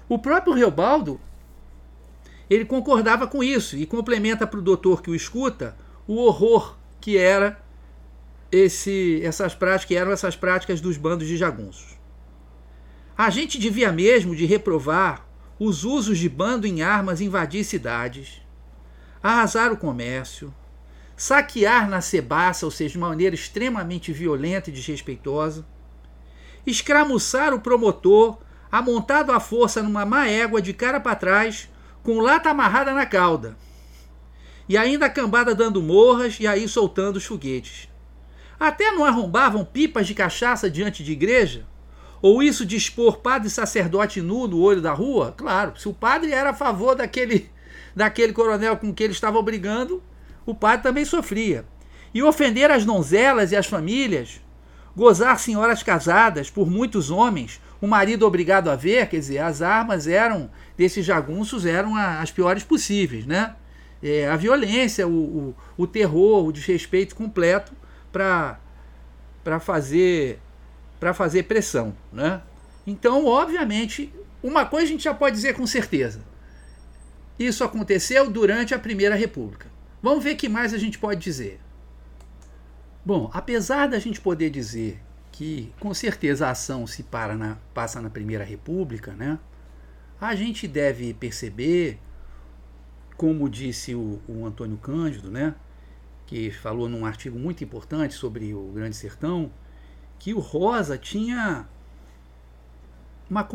O 0.09 0.19
próprio 0.19 0.53
Reobaldo 0.53 1.21
ele 2.49 2.65
concordava 2.65 3.25
com 3.27 3.41
isso 3.41 3.77
e 3.77 3.85
complementa 3.85 4.45
para 4.45 4.59
o 4.59 4.61
doutor 4.61 5.01
que 5.01 5.09
o 5.09 5.15
escuta 5.15 5.77
o 6.05 6.17
horror 6.17 6.77
que 6.99 7.17
era 7.17 7.63
esse, 8.51 9.21
essas 9.23 9.55
práticas, 9.55 9.95
eram 9.95 10.11
essas 10.11 10.35
práticas 10.35 10.81
dos 10.81 10.97
bandos 10.97 11.29
de 11.29 11.37
jagunços. 11.37 11.97
A 13.17 13.29
gente 13.29 13.57
devia 13.57 13.89
mesmo 13.89 14.35
de 14.35 14.45
reprovar 14.45 15.25
os 15.57 15.85
usos 15.85 16.17
de 16.17 16.27
bando 16.27 16.67
em 16.67 16.81
armas 16.81 17.21
invadir 17.21 17.63
cidades, 17.63 18.41
arrasar 19.23 19.71
o 19.71 19.77
comércio, 19.77 20.53
saquear 21.19 21.89
na 21.89 21.99
cebaça, 21.99 22.65
ou 22.65 22.71
seja, 22.71 22.93
de 22.93 22.97
maneira 22.97 23.35
extremamente 23.35 24.13
violenta 24.13 24.69
e 24.69 24.73
desrespeitosa, 24.73 25.65
escramuçar 26.65 27.53
o 27.53 27.59
promotor, 27.59 28.37
amontado 28.71 29.33
à 29.33 29.39
força 29.39 29.83
numa 29.83 30.05
má 30.05 30.27
égua 30.29 30.61
de 30.61 30.73
cara 30.73 30.97
para 30.97 31.17
trás, 31.17 31.67
com 32.03 32.19
lata 32.19 32.49
amarrada 32.49 32.93
na 32.93 33.05
cauda. 33.05 33.57
E 34.69 34.77
ainda 34.77 35.07
a 35.07 35.09
cambada 35.09 35.53
dando 35.53 35.83
morras 35.83 36.37
e 36.39 36.47
aí 36.47 36.69
soltando 36.69 37.17
os 37.17 37.25
foguetes. 37.25 37.89
Até 38.57 38.89
não 38.91 39.03
arrombavam 39.03 39.65
pipas 39.65 40.07
de 40.07 40.13
cachaça 40.13 40.69
diante 40.69 41.03
de 41.03 41.11
igreja? 41.11 41.67
Ou 42.21 42.41
isso 42.41 42.65
de 42.65 42.77
expor 42.77 43.17
padre 43.17 43.49
e 43.49 43.51
sacerdote 43.51 44.21
nu 44.21 44.47
no 44.47 44.61
olho 44.61 44.81
da 44.81 44.93
rua? 44.93 45.33
Claro, 45.35 45.77
se 45.77 45.89
o 45.89 45.93
padre 45.93 46.31
era 46.31 46.51
a 46.51 46.55
favor 46.55 46.95
daquele, 46.95 47.51
daquele 47.93 48.31
coronel 48.31 48.77
com 48.77 48.93
que 48.93 49.03
ele 49.03 49.11
estava 49.11 49.41
brigando, 49.41 50.01
o 50.51 50.55
padre 50.55 50.83
também 50.83 51.05
sofria. 51.05 51.65
E 52.13 52.23
ofender 52.23 52.71
as 52.71 52.85
donzelas 52.85 53.51
e 53.51 53.55
as 53.55 53.67
famílias, 53.67 54.41
gozar 54.95 55.39
senhoras 55.39 55.83
casadas 55.83 56.49
por 56.49 56.69
muitos 56.69 57.11
homens, 57.11 57.61
o 57.81 57.87
marido 57.87 58.25
obrigado 58.25 58.69
a 58.69 58.75
ver, 58.75 59.07
quer 59.07 59.19
dizer, 59.19 59.39
as 59.39 59.61
armas 59.61 60.07
eram 60.07 60.49
desses 60.77 61.05
jagunços 61.05 61.65
eram 61.65 61.95
as 61.95 62.31
piores 62.31 62.63
possíveis, 62.63 63.25
né? 63.25 63.55
É, 64.01 64.29
a 64.29 64.35
violência, 64.35 65.07
o, 65.07 65.11
o, 65.11 65.55
o, 65.77 65.87
terror, 65.87 66.45
o 66.45 66.51
desrespeito 66.53 67.15
completo 67.15 67.73
para 68.11 68.57
fazer 69.59 70.39
para 70.99 71.13
fazer 71.13 71.43
pressão, 71.43 71.95
né? 72.11 72.41
Então, 72.85 73.25
obviamente, 73.25 74.13
uma 74.43 74.65
coisa 74.65 74.87
a 74.87 74.89
gente 74.89 75.03
já 75.03 75.13
pode 75.13 75.35
dizer 75.35 75.53
com 75.53 75.65
certeza. 75.65 76.21
Isso 77.37 77.63
aconteceu 77.63 78.29
durante 78.29 78.73
a 78.73 78.79
Primeira 78.79 79.15
República. 79.15 79.67
Vamos 80.01 80.23
ver 80.23 80.33
o 80.33 80.37
que 80.37 80.47
mais 80.47 80.73
a 80.73 80.77
gente 80.77 80.97
pode 80.97 81.19
dizer. 81.21 81.59
Bom, 83.05 83.29
apesar 83.33 83.87
da 83.87 83.99
gente 83.99 84.21
poder 84.21 84.49
dizer 84.49 85.01
que 85.31 85.73
com 85.79 85.93
certeza 85.93 86.47
a 86.47 86.51
ação 86.51 86.85
se 86.85 87.03
para 87.03 87.35
na, 87.35 87.57
passa 87.73 88.01
na 88.01 88.09
Primeira 88.09 88.43
República, 88.43 89.13
né? 89.13 89.39
A 90.19 90.35
gente 90.35 90.67
deve 90.67 91.13
perceber, 91.13 91.97
como 93.15 93.49
disse 93.49 93.95
o, 93.95 94.21
o 94.27 94.45
Antônio 94.45 94.77
Cândido, 94.77 95.31
né? 95.31 95.55
Que 96.27 96.51
falou 96.51 96.89
num 96.89 97.05
artigo 97.05 97.39
muito 97.39 97.63
importante 97.63 98.13
sobre 98.13 98.53
o 98.53 98.71
Grande 98.73 98.95
Sertão, 98.95 99.51
que 100.19 100.33
o 100.33 100.39
Rosa 100.39 100.97
tinha 100.97 101.67
uma, 103.29 103.47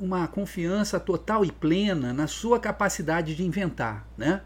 uma 0.00 0.26
confiança 0.26 0.98
total 0.98 1.44
e 1.44 1.52
plena 1.52 2.12
na 2.12 2.26
sua 2.26 2.58
capacidade 2.58 3.34
de 3.34 3.44
inventar, 3.44 4.06
né? 4.16 4.42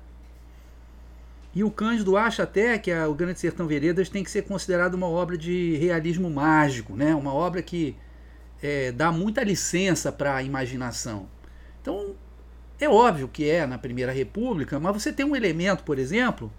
E 1.54 1.64
o 1.64 1.70
Cândido 1.70 2.16
acha 2.16 2.44
até 2.44 2.78
que 2.78 2.92
a, 2.92 3.08
o 3.08 3.14
Grande 3.14 3.40
Sertão 3.40 3.66
Veredas 3.66 4.08
tem 4.08 4.22
que 4.22 4.30
ser 4.30 4.42
considerado 4.42 4.94
uma 4.94 5.08
obra 5.08 5.36
de 5.36 5.76
realismo 5.76 6.30
mágico, 6.30 6.94
né? 6.94 7.14
uma 7.14 7.34
obra 7.34 7.60
que 7.60 7.96
é, 8.62 8.92
dá 8.92 9.10
muita 9.10 9.42
licença 9.42 10.12
para 10.12 10.36
a 10.36 10.42
imaginação. 10.42 11.28
Então, 11.82 12.14
é 12.78 12.88
óbvio 12.88 13.26
que 13.26 13.48
é 13.48 13.66
na 13.66 13.78
Primeira 13.78 14.12
República, 14.12 14.78
mas 14.78 15.02
você 15.02 15.12
tem 15.12 15.26
um 15.26 15.34
elemento, 15.34 15.82
por 15.82 15.98
exemplo, 15.98 16.52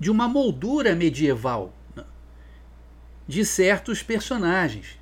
de 0.00 0.10
uma 0.10 0.26
moldura 0.26 0.94
medieval 0.94 1.74
né? 1.94 2.04
de 3.28 3.44
certos 3.44 4.02
personagens. 4.02 4.98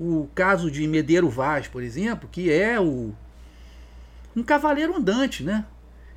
O 0.00 0.28
caso 0.34 0.70
de 0.70 0.86
Medeiro 0.88 1.28
Vaz, 1.28 1.68
por 1.68 1.82
exemplo, 1.82 2.28
que 2.30 2.50
é 2.50 2.80
o, 2.80 3.14
um 4.34 4.42
cavaleiro 4.42 4.96
andante, 4.96 5.44
né? 5.44 5.64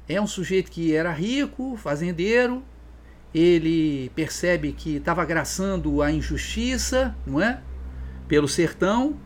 É 0.09 0.21
um 0.21 0.27
sujeito 0.27 0.71
que 0.71 0.95
era 0.95 1.11
rico, 1.11 1.75
fazendeiro, 1.75 2.63
ele 3.33 4.09
percebe 4.15 4.71
que 4.71 4.95
estava 4.95 5.21
agraçando 5.21 6.01
a 6.01 6.09
injustiça, 6.11 7.15
não 7.25 7.41
é? 7.41 7.61
Pelo 8.27 8.47
sertão. 8.47 9.19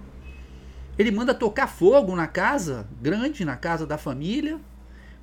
Ele 0.97 1.11
manda 1.11 1.33
tocar 1.33 1.67
fogo 1.67 2.15
na 2.15 2.27
casa, 2.27 2.88
grande, 3.00 3.45
na 3.45 3.55
casa 3.55 3.85
da 3.85 3.97
família, 3.97 4.59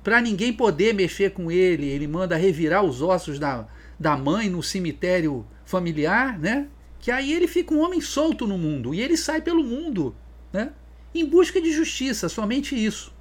para 0.01 0.21
ninguém 0.21 0.53
poder 0.53 0.93
mexer 0.93 1.31
com 1.31 1.51
ele. 1.51 1.87
Ele 1.87 2.07
manda 2.07 2.37
revirar 2.37 2.83
os 2.83 3.01
ossos 3.01 3.37
da, 3.37 3.67
da 3.99 4.15
mãe 4.15 4.49
no 4.49 4.63
cemitério 4.63 5.45
familiar, 5.65 6.39
né? 6.39 6.67
Que 6.99 7.11
aí 7.11 7.33
ele 7.33 7.47
fica 7.47 7.73
um 7.73 7.81
homem 7.81 7.99
solto 7.99 8.47
no 8.47 8.57
mundo 8.57 8.93
e 8.93 9.01
ele 9.01 9.17
sai 9.17 9.41
pelo 9.41 9.63
mundo, 9.63 10.15
né? 10.53 10.71
Em 11.13 11.25
busca 11.25 11.61
de 11.61 11.71
justiça, 11.71 12.29
somente 12.29 12.75
isso 12.75 13.13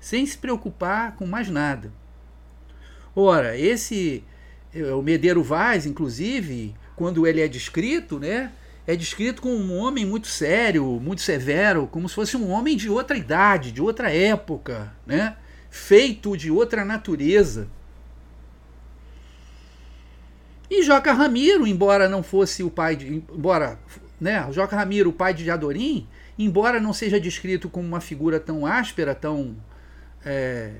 sem 0.00 0.24
se 0.26 0.36
preocupar 0.36 1.14
com 1.14 1.26
mais 1.26 1.48
nada. 1.48 1.92
Ora, 3.14 3.56
esse 3.56 4.24
é, 4.74 4.92
o 4.94 5.02
Medeiro 5.02 5.42
Vaz, 5.42 5.86
inclusive, 5.86 6.74
quando 6.96 7.26
ele 7.26 7.40
é 7.40 7.48
descrito, 7.48 8.18
né, 8.18 8.52
é 8.86 8.96
descrito 8.96 9.42
como 9.42 9.54
um 9.54 9.76
homem 9.76 10.06
muito 10.06 10.26
sério, 10.26 10.84
muito 11.00 11.22
severo, 11.22 11.86
como 11.86 12.08
se 12.08 12.14
fosse 12.14 12.36
um 12.36 12.50
homem 12.50 12.76
de 12.76 12.88
outra 12.88 13.16
idade, 13.16 13.72
de 13.72 13.82
outra 13.82 14.10
época, 14.10 14.92
né, 15.06 15.36
feito 15.70 16.36
de 16.36 16.50
outra 16.50 16.84
natureza. 16.84 17.68
E 20.70 20.84
Joca 20.84 21.12
Ramiro, 21.12 21.66
embora 21.66 22.08
não 22.08 22.22
fosse 22.22 22.62
o 22.62 22.70
pai 22.70 22.94
de. 22.94 23.08
Embora, 23.08 23.76
né, 24.20 24.46
Joca 24.52 24.76
Ramiro, 24.76 25.10
o 25.10 25.12
pai 25.12 25.34
de 25.34 25.50
Adorim, 25.50 26.06
embora 26.38 26.78
não 26.78 26.92
seja 26.92 27.18
descrito 27.18 27.68
como 27.68 27.88
uma 27.88 28.00
figura 28.00 28.38
tão 28.38 28.64
áspera, 28.64 29.12
tão. 29.12 29.56
É, 30.24 30.72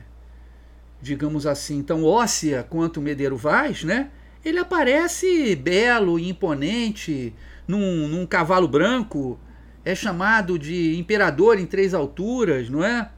digamos 1.01 1.47
assim, 1.47 1.83
tão 1.83 2.05
óssea 2.05 2.63
quanto 2.63 3.01
Medeiro 3.01 3.37
Vaz, 3.37 3.85
né? 3.85 4.11
Ele 4.45 4.59
aparece 4.59 5.55
belo 5.55 6.19
e 6.19 6.29
imponente 6.29 7.35
num, 7.67 8.09
num 8.09 8.27
cavalo 8.27 8.67
branco, 8.67 9.39
é 9.85 9.95
chamado 9.95 10.59
de 10.59 10.99
imperador 10.99 11.59
em 11.59 11.67
três 11.67 11.95
alturas, 11.95 12.69
não 12.69 12.85
é? 12.85 13.11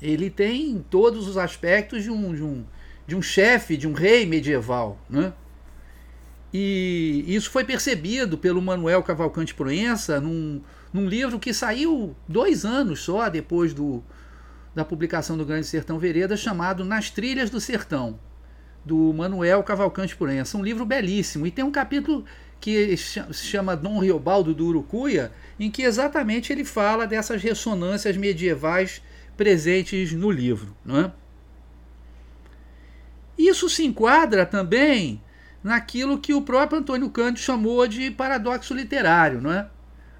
Ele 0.00 0.30
tem 0.30 0.84
todos 0.90 1.28
os 1.28 1.36
aspectos 1.36 2.02
de 2.02 2.10
um, 2.10 2.34
de 2.34 2.42
um, 2.42 2.64
de 3.06 3.14
um 3.14 3.22
chefe, 3.22 3.76
de 3.76 3.86
um 3.86 3.92
rei 3.92 4.26
medieval, 4.26 4.98
né? 5.08 5.32
E 6.52 7.24
isso 7.26 7.50
foi 7.50 7.64
percebido 7.64 8.36
pelo 8.36 8.60
Manuel 8.60 9.02
Cavalcante 9.02 9.54
Proença 9.54 10.20
num, 10.20 10.60
num 10.92 11.06
livro 11.06 11.38
que 11.38 11.54
saiu 11.54 12.14
dois 12.28 12.64
anos 12.64 13.00
só 13.00 13.28
depois 13.30 13.72
do, 13.72 14.02
da 14.74 14.84
publicação 14.84 15.36
do 15.36 15.44
Grande 15.44 15.66
Sertão 15.66 15.98
Vereda, 15.98 16.36
chamado 16.36 16.84
Nas 16.84 17.10
Trilhas 17.10 17.50
do 17.50 17.60
Sertão, 17.60 18.18
do 18.84 19.12
Manuel 19.12 19.62
Cavalcante 19.62 20.16
Proença. 20.16 20.56
Um 20.56 20.62
livro 20.62 20.84
belíssimo. 20.84 21.46
E 21.46 21.50
tem 21.50 21.64
um 21.64 21.70
capítulo 21.70 22.24
que 22.60 22.96
se 22.96 23.20
chama 23.34 23.76
Dom 23.76 23.98
Riobaldo 23.98 24.54
do 24.54 24.66
Urucuia, 24.66 25.32
em 25.58 25.70
que 25.70 25.82
exatamente 25.82 26.52
ele 26.52 26.64
fala 26.64 27.06
dessas 27.06 27.42
ressonâncias 27.42 28.16
medievais 28.16 29.02
presentes 29.36 30.12
no 30.12 30.30
livro. 30.30 30.74
Não 30.84 30.98
é? 30.98 31.12
Isso 33.36 33.68
se 33.68 33.84
enquadra 33.84 34.46
também 34.46 35.20
naquilo 35.62 36.18
que 36.18 36.34
o 36.34 36.42
próprio 36.42 36.80
Antônio 36.80 37.10
Cândido 37.10 37.40
chamou 37.40 37.86
de 37.86 38.10
paradoxo 38.10 38.74
literário, 38.74 39.40
não 39.40 39.52
é? 39.52 39.68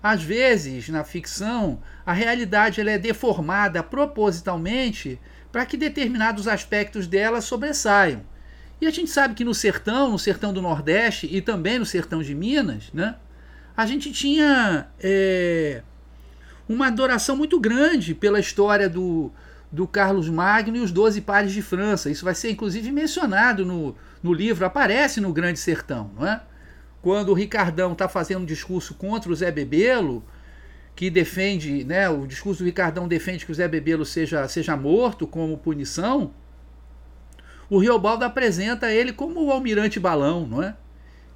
Às 0.02 0.23
vezes, 0.23 0.88
na 0.88 1.04
ficção, 1.04 1.80
a 2.04 2.12
realidade 2.12 2.80
ela 2.80 2.90
é 2.90 2.99
deformada 2.99 3.82
propositalmente 3.82 5.21
para 5.52 5.64
que 5.64 5.76
determinados 5.76 6.49
aspectos 6.49 7.06
dela 7.06 7.40
sobressaiam. 7.40 8.23
E 8.80 8.87
a 8.87 8.90
gente 8.90 9.11
sabe 9.11 9.35
que 9.35 9.44
no 9.44 9.54
sertão, 9.54 10.11
no 10.11 10.18
sertão 10.18 10.52
do 10.52 10.61
Nordeste 10.61 11.28
e 11.30 11.40
também 11.40 11.78
no 11.78 11.87
sertão 11.87 12.21
de 12.21 12.35
Minas, 12.35 12.90
né, 12.92 13.14
a 13.76 13.87
gente 13.87 14.11
tinha 14.11 14.88
é, 14.99 15.82
uma 16.68 16.88
adoração 16.88 17.37
muito 17.37 17.61
grande 17.61 18.12
pela 18.12 18.40
história 18.40 18.88
do, 18.88 19.30
do 19.71 19.87
Carlos 19.87 20.28
Magno 20.28 20.76
e 20.76 20.80
os 20.80 20.90
Doze 20.90 21.21
Pares 21.21 21.52
de 21.52 21.62
França. 21.62 22.11
Isso 22.11 22.25
vai 22.25 22.35
ser 22.35 22.50
inclusive 22.50 22.90
mencionado 22.90 23.64
no, 23.64 23.94
no 24.21 24.32
livro, 24.32 24.66
aparece 24.66 25.21
no 25.21 25.32
Grande 25.32 25.61
Sertão, 25.61 26.11
não 26.18 26.26
é? 26.26 26.40
Quando 27.02 27.30
o 27.30 27.35
Ricardão 27.35 27.92
está 27.92 28.09
fazendo 28.09 28.42
um 28.42 28.47
discurso 28.47 28.94
contra 28.94 29.30
o 29.30 29.35
Zé 29.35 29.50
Bebelo, 29.50 30.25
que 30.94 31.11
defende, 31.11 31.85
né, 31.85 32.09
o 32.09 32.26
discurso 32.26 32.62
do 32.62 32.66
Ricardão 32.66 33.09
defende 33.09 33.44
que 33.44 33.50
o 33.50 33.54
Zé 33.54 33.66
Bebelo 33.66 34.06
seja, 34.06 34.47
seja 34.47 34.76
morto 34.76 35.26
como 35.26 35.59
punição, 35.59 36.32
o 37.68 37.78
Riobaldo 37.78 38.25
apresenta 38.25 38.92
ele 38.92 39.12
como 39.12 39.42
o 39.44 39.50
Almirante 39.50 39.99
Balão, 39.99 40.47
não 40.47 40.62
é? 40.62 40.76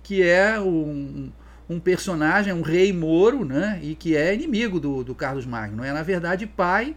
que 0.02 0.22
é 0.22 0.60
um, 0.60 1.32
um 1.68 1.80
personagem, 1.80 2.52
um 2.52 2.62
rei 2.62 2.92
moro, 2.92 3.44
né? 3.44 3.80
e 3.82 3.96
que 3.96 4.14
é 4.14 4.32
inimigo 4.32 4.78
do, 4.78 5.02
do 5.02 5.14
Carlos 5.14 5.46
Magno, 5.46 5.82
é 5.82 5.92
na 5.92 6.02
verdade 6.02 6.46
pai 6.46 6.94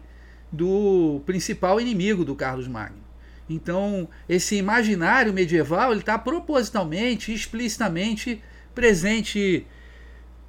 do 0.51 1.21
principal 1.25 1.81
inimigo 1.81 2.23
do 2.23 2.35
Carlos 2.35 2.67
Magno. 2.67 3.09
Então, 3.49 4.07
esse 4.27 4.57
imaginário 4.57 5.33
medieval 5.33 5.91
ele 5.91 6.01
está 6.01 6.19
propositalmente, 6.19 7.33
explicitamente 7.33 8.43
presente 8.73 9.65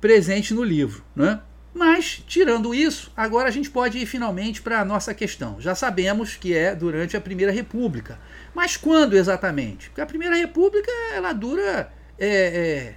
presente 0.00 0.54
no 0.54 0.64
livro, 0.64 1.04
né? 1.14 1.40
Mas, 1.72 2.24
tirando 2.26 2.74
isso, 2.74 3.12
agora 3.16 3.48
a 3.48 3.52
gente 3.52 3.70
pode 3.70 3.98
ir 3.98 4.06
finalmente 4.06 4.61
para 4.61 4.80
a 4.80 4.85
nossa 4.85 5.14
questão. 5.14 5.61
Já 5.61 5.74
sabemos 5.74 6.35
que 6.37 6.54
é 6.54 6.74
durante 6.74 7.16
a 7.16 7.20
Primeira 7.20 7.52
República. 7.52 8.18
Mas 8.54 8.76
quando 8.76 9.16
exatamente? 9.16 9.88
Porque 9.88 10.00
a 10.00 10.06
Primeira 10.06 10.35
República 10.35 10.90
ela 11.14 11.33
dura 11.33 11.92
é, 12.18 12.28
é, 12.28 12.94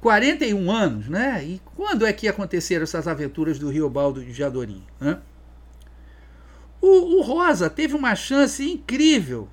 41 0.00 0.70
anos, 0.70 1.08
né? 1.08 1.42
E 1.42 1.62
quando 1.74 2.04
é 2.04 2.12
que 2.12 2.28
aconteceram 2.28 2.82
essas 2.82 3.08
aventuras 3.08 3.58
do 3.58 3.70
Riobaldo 3.70 4.22
de 4.22 4.32
Jadorim? 4.32 4.84
Né? 5.00 5.18
O, 6.80 7.18
o 7.18 7.22
Rosa 7.22 7.70
teve 7.70 7.94
uma 7.94 8.14
chance 8.14 8.68
incrível 8.68 9.48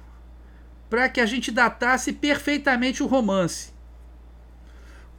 para 0.90 1.08
que 1.08 1.22
a 1.22 1.26
gente 1.26 1.52
datasse 1.52 2.12
perfeitamente 2.12 3.02
o 3.04 3.06
romance. 3.06 3.72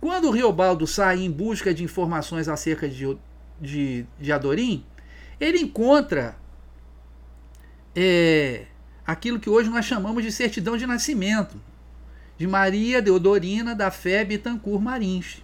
Quando 0.00 0.28
o 0.28 0.30
Riobaldo 0.30 0.86
sai 0.86 1.20
em 1.20 1.30
busca 1.30 1.74
de 1.74 1.84
informações 1.84 2.48
acerca 2.48 2.88
de, 2.88 3.16
de, 3.60 4.06
de 4.18 4.32
Adorim, 4.32 4.84
ele 5.38 5.58
encontra 5.58 6.36
é, 7.94 8.66
aquilo 9.06 9.38
que 9.38 9.50
hoje 9.50 9.68
nós 9.68 9.84
chamamos 9.84 10.24
de 10.24 10.32
certidão 10.32 10.76
de 10.76 10.86
nascimento, 10.86 11.60
de 12.38 12.46
Maria 12.46 13.02
Deodorina 13.02 13.74
da 13.74 13.90
Fé 13.90 14.24
Bittencourt 14.24 14.80
Marins. 14.80 15.42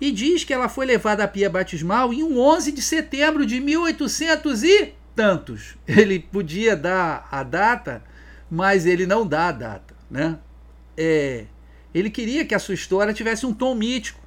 E 0.00 0.10
diz 0.10 0.44
que 0.44 0.54
ela 0.54 0.68
foi 0.68 0.86
levada 0.86 1.24
à 1.24 1.28
pia 1.28 1.50
batismal 1.50 2.12
em 2.12 2.22
um 2.22 2.38
11 2.38 2.72
de 2.72 2.80
setembro 2.80 3.44
de 3.44 3.60
1800 3.60 4.62
e 4.62 4.94
tantos. 5.14 5.76
Ele 5.86 6.18
podia 6.18 6.76
dar 6.76 7.28
a 7.30 7.42
data, 7.42 8.02
mas 8.50 8.86
ele 8.86 9.06
não 9.06 9.26
dá 9.26 9.48
a 9.48 9.52
data, 9.52 9.94
né? 10.10 10.38
É, 10.96 11.46
ele 11.98 12.10
queria 12.10 12.44
que 12.44 12.54
a 12.54 12.58
sua 12.58 12.74
história 12.74 13.14
tivesse 13.14 13.46
um 13.46 13.54
tom 13.54 13.74
mítico, 13.74 14.20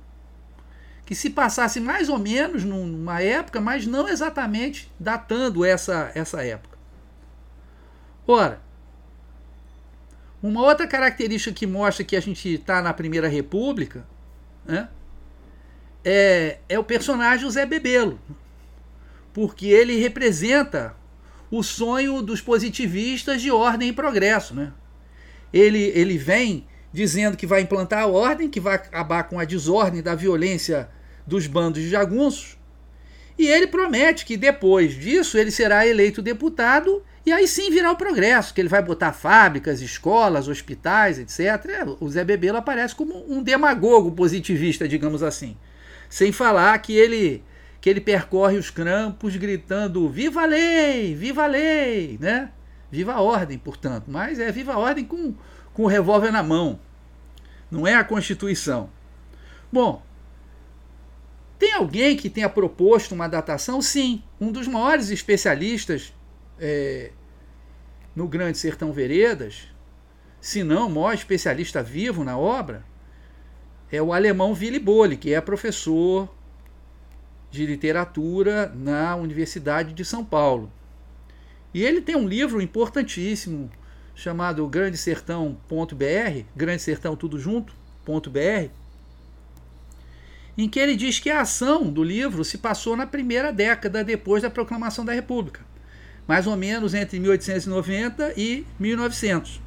que 1.05 1.13
se 1.13 1.29
passasse 1.29 1.79
mais 1.79 2.09
ou 2.09 2.17
menos 2.17 2.63
numa 2.63 3.21
época, 3.21 3.61
mas 3.61 3.85
não 3.85 4.07
exatamente 4.09 4.91
datando 4.99 5.63
essa, 5.63 6.11
essa 6.15 6.43
época. 6.43 6.77
Ora, 8.25 8.59
uma 10.41 10.61
outra 10.61 10.87
característica 10.87 11.55
que 11.55 11.67
mostra 11.67 12.03
que 12.03 12.15
a 12.15 12.19
gente 12.19 12.55
está 12.55 12.81
na 12.81 12.91
Primeira 12.91 13.27
República 13.27 14.03
né, 14.65 14.89
é, 16.03 16.57
é 16.67 16.79
o 16.79 16.83
personagem 16.83 17.49
Zé 17.51 17.67
Bebelo, 17.67 18.19
porque 19.31 19.67
ele 19.67 19.99
representa 19.99 20.95
o 21.51 21.61
sonho 21.61 22.23
dos 22.23 22.41
positivistas 22.41 23.43
de 23.43 23.51
ordem 23.51 23.89
e 23.89 23.93
progresso. 23.93 24.55
Né? 24.55 24.73
Ele, 25.53 25.83
ele 25.95 26.17
vem 26.17 26.67
dizendo 26.91 27.37
que 27.37 27.47
vai 27.47 27.61
implantar 27.61 28.03
a 28.03 28.07
ordem, 28.07 28.49
que 28.49 28.59
vai 28.59 28.75
acabar 28.75 29.23
com 29.23 29.39
a 29.39 29.45
desordem 29.45 30.01
da 30.01 30.15
violência 30.15 30.89
dos 31.25 31.47
bandos 31.47 31.81
de 31.81 31.89
jagunços. 31.89 32.57
E 33.37 33.47
ele 33.47 33.67
promete 33.67 34.25
que 34.25 34.35
depois 34.35 34.93
disso 34.93 35.37
ele 35.37 35.51
será 35.51 35.87
eleito 35.87 36.21
deputado 36.21 37.03
e 37.25 37.31
aí 37.31 37.47
sim 37.47 37.69
virá 37.69 37.91
o 37.91 37.95
progresso, 37.95 38.53
que 38.53 38.59
ele 38.59 38.67
vai 38.67 38.81
botar 38.81 39.13
fábricas, 39.13 39.81
escolas, 39.81 40.47
hospitais, 40.47 41.19
etc. 41.19 41.87
O 41.99 42.09
Zé 42.09 42.23
Bebelo 42.23 42.57
aparece 42.57 42.95
como 42.95 43.23
um 43.31 43.43
demagogo 43.43 44.11
positivista, 44.11 44.87
digamos 44.87 45.21
assim. 45.21 45.55
Sem 46.09 46.31
falar 46.31 46.77
que 46.79 46.93
ele 46.93 47.43
que 47.79 47.89
ele 47.89 48.01
percorre 48.01 48.57
os 48.57 48.69
campos 48.69 49.37
gritando 49.37 50.09
viva 50.09 50.41
a 50.41 50.45
lei, 50.45 51.15
viva 51.15 51.43
a 51.43 51.47
lei, 51.47 52.17
né? 52.19 52.51
Viva 52.91 53.13
a 53.13 53.21
ordem, 53.21 53.57
portanto. 53.57 54.05
Mas 54.07 54.39
é 54.39 54.51
viva 54.51 54.73
a 54.73 54.77
ordem 54.77 55.05
com 55.05 55.35
com 55.79 55.85
o 55.85 55.87
revólver 55.87 56.29
na 56.29 56.43
mão. 56.43 56.77
Não 57.71 57.87
é 57.87 57.95
a 57.95 58.03
Constituição. 58.03 58.89
Bom, 59.71 60.03
tem 61.57 61.71
alguém 61.71 62.17
que 62.17 62.29
tenha 62.29 62.49
proposto 62.49 63.13
uma 63.15 63.29
datação? 63.29 63.81
Sim. 63.81 64.21
Um 64.41 64.51
dos 64.51 64.67
maiores 64.67 65.09
especialistas 65.09 66.13
é, 66.59 67.13
no 68.13 68.27
Grande 68.27 68.57
Sertão 68.57 68.91
Veredas, 68.91 69.69
se 70.41 70.65
não 70.65 70.87
o 70.87 70.91
maior 70.91 71.13
especialista 71.13 71.81
vivo 71.81 72.25
na 72.25 72.37
obra, 72.37 72.83
é 73.89 74.01
o 74.01 74.11
alemão 74.11 74.51
Willy 74.51 74.79
Bolle, 74.79 75.15
que 75.15 75.33
é 75.33 75.39
professor 75.39 76.27
de 77.49 77.65
literatura 77.65 78.69
na 78.75 79.15
Universidade 79.15 79.93
de 79.93 80.03
São 80.03 80.25
Paulo. 80.25 80.69
E 81.73 81.85
ele 81.85 82.01
tem 82.01 82.17
um 82.17 82.27
livro 82.27 82.61
importantíssimo 82.61 83.71
chamado 84.19 84.67
Grande 84.67 84.97
Sertão.br, 84.97 86.43
Grande 86.53 86.81
Sertão 86.81 87.15
tudo 87.15 87.39
junto.br, 87.39 88.69
em 90.57 90.67
que 90.67 90.77
ele 90.77 90.97
diz 90.97 91.19
que 91.19 91.29
a 91.29 91.39
ação 91.39 91.89
do 91.89 92.03
livro 92.03 92.43
se 92.43 92.57
passou 92.57 92.97
na 92.97 93.07
primeira 93.07 93.53
década 93.53 94.03
depois 94.03 94.43
da 94.43 94.49
proclamação 94.49 95.05
da 95.05 95.13
República, 95.13 95.61
mais 96.27 96.45
ou 96.45 96.57
menos 96.57 96.93
entre 96.93 97.17
1890 97.17 98.33
e 98.35 98.67
1900. 98.77 99.61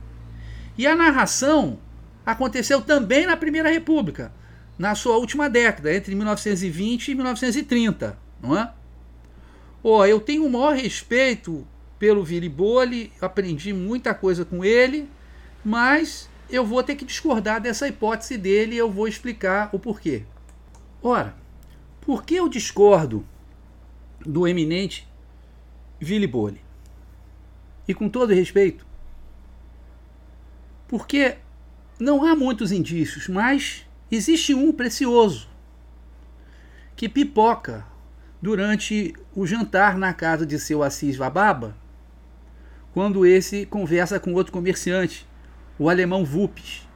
E 0.76 0.86
a 0.86 0.94
narração 0.94 1.78
aconteceu 2.24 2.82
também 2.82 3.26
na 3.26 3.38
Primeira 3.38 3.70
República, 3.70 4.30
na 4.78 4.94
sua 4.94 5.16
última 5.16 5.48
década, 5.48 5.94
entre 5.94 6.14
1920 6.14 7.08
e 7.08 7.14
1930, 7.14 8.18
não 8.42 8.58
é? 8.58 8.70
Oh, 9.82 10.04
eu 10.04 10.20
tenho 10.20 10.44
o 10.44 10.50
maior 10.50 10.74
respeito 10.74 11.66
pelo 12.02 12.24
Viriboli, 12.24 13.12
aprendi 13.20 13.72
muita 13.72 14.12
coisa 14.12 14.44
com 14.44 14.64
ele, 14.64 15.08
mas 15.64 16.28
eu 16.50 16.66
vou 16.66 16.82
ter 16.82 16.96
que 16.96 17.04
discordar 17.04 17.60
dessa 17.60 17.86
hipótese 17.86 18.36
dele 18.36 18.74
e 18.74 18.78
eu 18.78 18.90
vou 18.90 19.06
explicar 19.06 19.70
o 19.72 19.78
porquê. 19.78 20.24
Ora, 21.00 21.36
por 22.00 22.24
que 22.24 22.34
eu 22.34 22.48
discordo 22.48 23.24
do 24.18 24.48
eminente 24.48 25.06
Bolle? 26.28 26.60
E 27.86 27.94
com 27.94 28.08
todo 28.08 28.34
respeito, 28.34 28.84
porque 30.88 31.36
não 32.00 32.26
há 32.26 32.34
muitos 32.34 32.72
indícios, 32.72 33.28
mas 33.28 33.86
existe 34.10 34.52
um 34.52 34.72
precioso 34.72 35.48
que 36.96 37.08
pipoca 37.08 37.86
durante 38.42 39.14
o 39.36 39.46
jantar 39.46 39.96
na 39.96 40.12
casa 40.12 40.44
de 40.44 40.58
seu 40.58 40.82
Assis 40.82 41.14
Vababa, 41.16 41.80
quando 42.92 43.24
esse 43.26 43.64
conversa 43.66 44.20
com 44.20 44.34
outro 44.34 44.52
comerciante, 44.52 45.26
o 45.78 45.88
alemão 45.88 46.24
Vupes. 46.24 46.86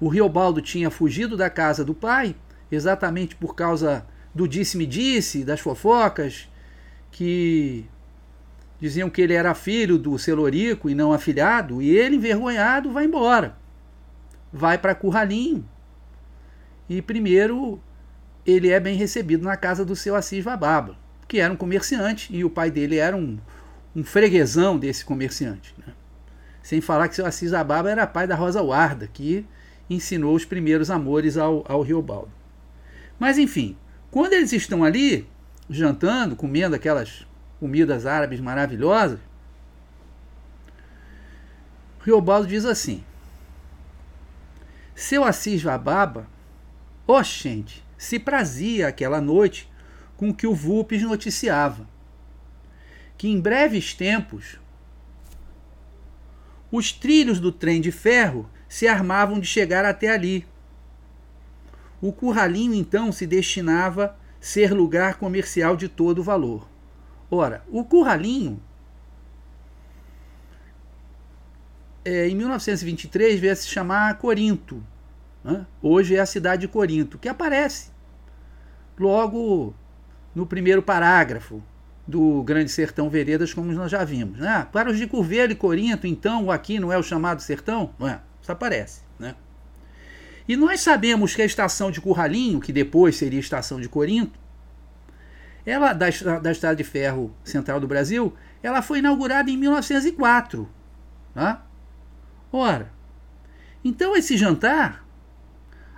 O 0.00 0.08
Riobaldo 0.08 0.60
tinha 0.60 0.90
fugido 0.90 1.36
da 1.36 1.48
casa 1.48 1.84
do 1.84 1.94
pai, 1.94 2.36
exatamente 2.70 3.34
por 3.34 3.54
causa 3.54 4.06
do 4.34 4.46
disse-me-disse, 4.46 5.44
das 5.44 5.60
fofocas, 5.60 6.48
que 7.10 7.86
diziam 8.80 9.08
que 9.08 9.22
ele 9.22 9.32
era 9.32 9.54
filho 9.54 9.96
do 9.96 10.18
Celorico 10.18 10.90
e 10.90 10.94
não 10.94 11.12
afilhado, 11.12 11.80
e 11.80 11.96
ele, 11.96 12.16
envergonhado, 12.16 12.92
vai 12.92 13.04
embora. 13.04 13.56
Vai 14.52 14.76
para 14.76 14.94
Curralinho. 14.94 15.66
E 16.88 17.00
primeiro 17.00 17.80
ele 18.44 18.70
é 18.70 18.78
bem 18.78 18.96
recebido 18.96 19.44
na 19.44 19.56
casa 19.56 19.84
do 19.84 19.96
seu 19.96 20.14
Assis 20.14 20.44
Vababa, 20.44 20.96
que 21.26 21.38
era 21.38 21.52
um 21.52 21.56
comerciante, 21.56 22.34
e 22.34 22.44
o 22.44 22.50
pai 22.50 22.70
dele 22.70 22.96
era 22.96 23.16
um, 23.16 23.38
um 23.94 24.02
freguesão 24.02 24.78
desse 24.78 25.04
comerciante. 25.04 25.74
Né? 25.78 25.92
Sem 26.62 26.80
falar 26.80 27.08
que 27.08 27.14
seu 27.14 27.26
Assis 27.26 27.50
Vababa 27.50 27.90
era 27.90 28.06
pai 28.06 28.26
da 28.26 28.34
Rosa 28.34 28.62
Guarda, 28.62 29.06
que 29.06 29.46
ensinou 29.88 30.34
os 30.34 30.44
primeiros 30.44 30.90
amores 30.90 31.36
ao, 31.36 31.64
ao 31.68 31.82
Riobaldo. 31.82 32.32
Mas 33.18 33.38
enfim, 33.38 33.76
quando 34.10 34.32
eles 34.32 34.52
estão 34.52 34.82
ali, 34.82 35.28
jantando, 35.68 36.36
comendo 36.36 36.74
aquelas 36.74 37.26
comidas 37.60 38.06
árabes 38.06 38.40
maravilhosas, 38.40 39.18
Riobaldo 42.00 42.46
diz 42.46 42.64
assim: 42.64 43.02
Seu 44.94 45.24
Assis 45.24 45.62
oh, 47.06 47.22
gente, 47.22 47.84
se 47.96 48.18
prazia 48.18 48.88
aquela 48.88 49.20
noite 49.20 49.70
com 50.16 50.30
o 50.30 50.34
que 50.34 50.46
o 50.46 50.54
Vulpes 50.54 51.02
noticiava, 51.02 51.88
que 53.16 53.28
em 53.28 53.40
breves 53.40 53.94
tempos 53.94 54.58
os 56.70 56.92
trilhos 56.92 57.38
do 57.38 57.52
trem 57.52 57.80
de 57.80 57.92
ferro 57.92 58.50
se 58.68 58.88
armavam 58.88 59.38
de 59.38 59.46
chegar 59.46 59.84
até 59.84 60.08
ali. 60.08 60.44
O 62.00 62.12
curralinho 62.12 62.74
então 62.74 63.12
se 63.12 63.26
destinava 63.26 64.16
ser 64.40 64.74
lugar 64.74 65.16
comercial 65.16 65.76
de 65.76 65.88
todo 65.88 66.22
valor. 66.22 66.68
Ora, 67.30 67.64
o 67.68 67.82
Curralinho, 67.82 68.62
é, 72.04 72.28
em 72.28 72.34
1923, 72.34 73.40
veio 73.40 73.52
a 73.52 73.56
se 73.56 73.66
chamar 73.66 74.18
Corinto. 74.18 74.84
Né? 75.42 75.66
Hoje 75.80 76.14
é 76.14 76.20
a 76.20 76.26
cidade 76.26 76.62
de 76.62 76.68
Corinto, 76.68 77.18
que 77.18 77.28
aparece 77.28 77.90
logo 78.98 79.74
no 80.34 80.46
primeiro 80.46 80.82
parágrafo 80.82 81.62
do 82.06 82.42
Grande 82.42 82.70
Sertão 82.70 83.08
Veredas, 83.08 83.54
como 83.54 83.72
nós 83.72 83.90
já 83.90 84.04
vimos. 84.04 84.38
Né? 84.38 84.66
Para 84.70 84.90
os 84.90 84.98
de 84.98 85.06
Curvelho 85.06 85.52
e 85.52 85.56
Corinto, 85.56 86.06
então, 86.06 86.50
aqui 86.50 86.78
não 86.78 86.92
é 86.92 86.98
o 86.98 87.02
chamado 87.02 87.40
sertão? 87.40 87.94
Não 87.98 88.08
é? 88.08 88.20
Isso 88.42 88.52
aparece. 88.52 89.00
Né? 89.18 89.34
E 90.46 90.56
nós 90.56 90.80
sabemos 90.80 91.34
que 91.34 91.42
a 91.42 91.46
estação 91.46 91.90
de 91.90 92.00
Curralinho, 92.00 92.60
que 92.60 92.72
depois 92.72 93.16
seria 93.16 93.38
a 93.38 93.40
estação 93.40 93.80
de 93.80 93.88
Corinto, 93.88 94.38
ela 95.64 95.94
da, 95.94 96.08
da 96.40 96.52
Estrada 96.52 96.76
de 96.76 96.84
Ferro 96.84 97.34
Central 97.42 97.80
do 97.80 97.88
Brasil, 97.88 98.34
ela 98.62 98.82
foi 98.82 98.98
inaugurada 98.98 99.50
em 99.50 99.56
1904. 99.56 100.68
Tá? 101.32 101.64
Ora, 102.52 102.92
então 103.82 104.14
esse 104.14 104.36
jantar 104.36 105.06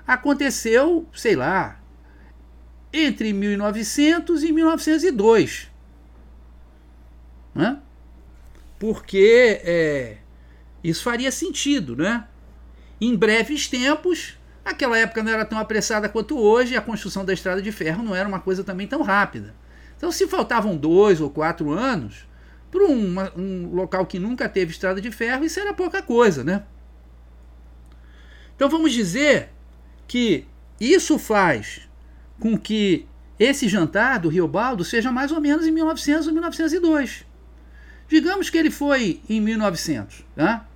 aconteceu, 0.06 1.06
sei 1.12 1.34
lá, 1.34 1.80
entre 2.92 3.32
1900 3.32 4.44
e 4.44 4.52
1902. 4.52 5.70
Né? 7.56 7.78
Porque 8.78 9.60
é, 9.64 10.18
isso 10.84 11.02
faria 11.02 11.32
sentido, 11.32 11.96
né? 11.96 12.26
Em 13.00 13.16
breves 13.16 13.68
tempos, 13.68 14.36
Aquela 14.66 14.98
época 14.98 15.22
não 15.22 15.30
era 15.30 15.44
tão 15.44 15.60
apressada 15.60 16.08
quanto 16.08 16.36
hoje, 16.36 16.74
a 16.74 16.80
construção 16.80 17.24
da 17.24 17.32
estrada 17.32 17.62
de 17.62 17.70
ferro 17.70 18.02
não 18.02 18.16
era 18.16 18.28
uma 18.28 18.40
coisa 18.40 18.64
também 18.64 18.84
tão 18.84 19.00
rápida. 19.00 19.54
Então, 19.96 20.10
se 20.10 20.26
faltavam 20.26 20.76
dois 20.76 21.20
ou 21.20 21.30
quatro 21.30 21.70
anos, 21.70 22.26
para 22.68 22.84
um, 22.84 23.14
um 23.36 23.72
local 23.72 24.04
que 24.06 24.18
nunca 24.18 24.48
teve 24.48 24.72
estrada 24.72 25.00
de 25.00 25.12
ferro, 25.12 25.44
isso 25.44 25.60
era 25.60 25.72
pouca 25.72 26.02
coisa, 26.02 26.42
né? 26.42 26.64
Então, 28.56 28.68
vamos 28.68 28.92
dizer 28.92 29.50
que 30.08 30.44
isso 30.80 31.16
faz 31.16 31.88
com 32.40 32.58
que 32.58 33.06
esse 33.38 33.68
jantar 33.68 34.18
do 34.18 34.28
Rio 34.28 34.48
Baldo 34.48 34.84
seja 34.84 35.12
mais 35.12 35.30
ou 35.30 35.40
menos 35.40 35.64
em 35.64 35.70
1900 35.70 36.26
ou 36.26 36.32
1902. 36.32 37.24
Digamos 38.08 38.50
que 38.50 38.56
ele 38.58 38.70
foi 38.70 39.20
em 39.28 39.40
1900. 39.40 40.24
Tá? 40.34 40.66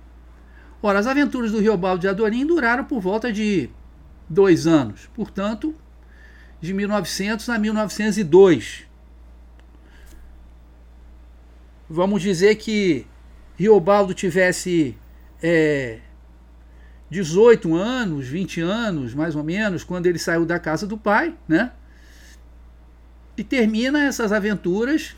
Ora, 0.81 0.99
as 0.99 1.07
aventuras 1.07 1.51
do 1.51 1.59
Rio 1.59 1.77
Baldo 1.77 2.01
de 2.01 2.07
Adorim 2.07 2.45
duraram 2.45 2.83
por 2.83 2.99
volta 2.99 3.31
de 3.31 3.69
dois 4.29 4.67
anos. 4.67 5.09
Portanto, 5.13 5.75
de 6.59 6.73
1900 6.73 7.49
a 7.49 7.57
1902. 7.57 8.85
Vamos 11.89 12.21
dizer 12.21 12.55
que 12.55 13.05
Riobaldo 13.57 14.13
tivesse 14.13 14.97
é, 15.41 15.99
18 17.09 17.75
anos, 17.75 18.27
20 18.27 18.61
anos, 18.61 19.13
mais 19.13 19.35
ou 19.35 19.43
menos, 19.43 19.83
quando 19.83 20.05
ele 20.05 20.17
saiu 20.17 20.45
da 20.45 20.57
casa 20.57 20.87
do 20.87 20.97
pai, 20.97 21.35
né? 21.47 21.71
E 23.35 23.43
termina 23.43 24.03
essas 24.05 24.31
aventuras 24.31 25.15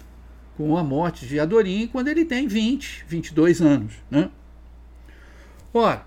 com 0.58 0.78
a 0.78 0.84
morte 0.84 1.26
de 1.26 1.40
Adorim 1.40 1.88
quando 1.88 2.08
ele 2.08 2.26
tem 2.26 2.48
20, 2.48 3.06
22 3.08 3.62
anos, 3.62 3.94
né? 4.10 4.30
Ora, 5.74 6.06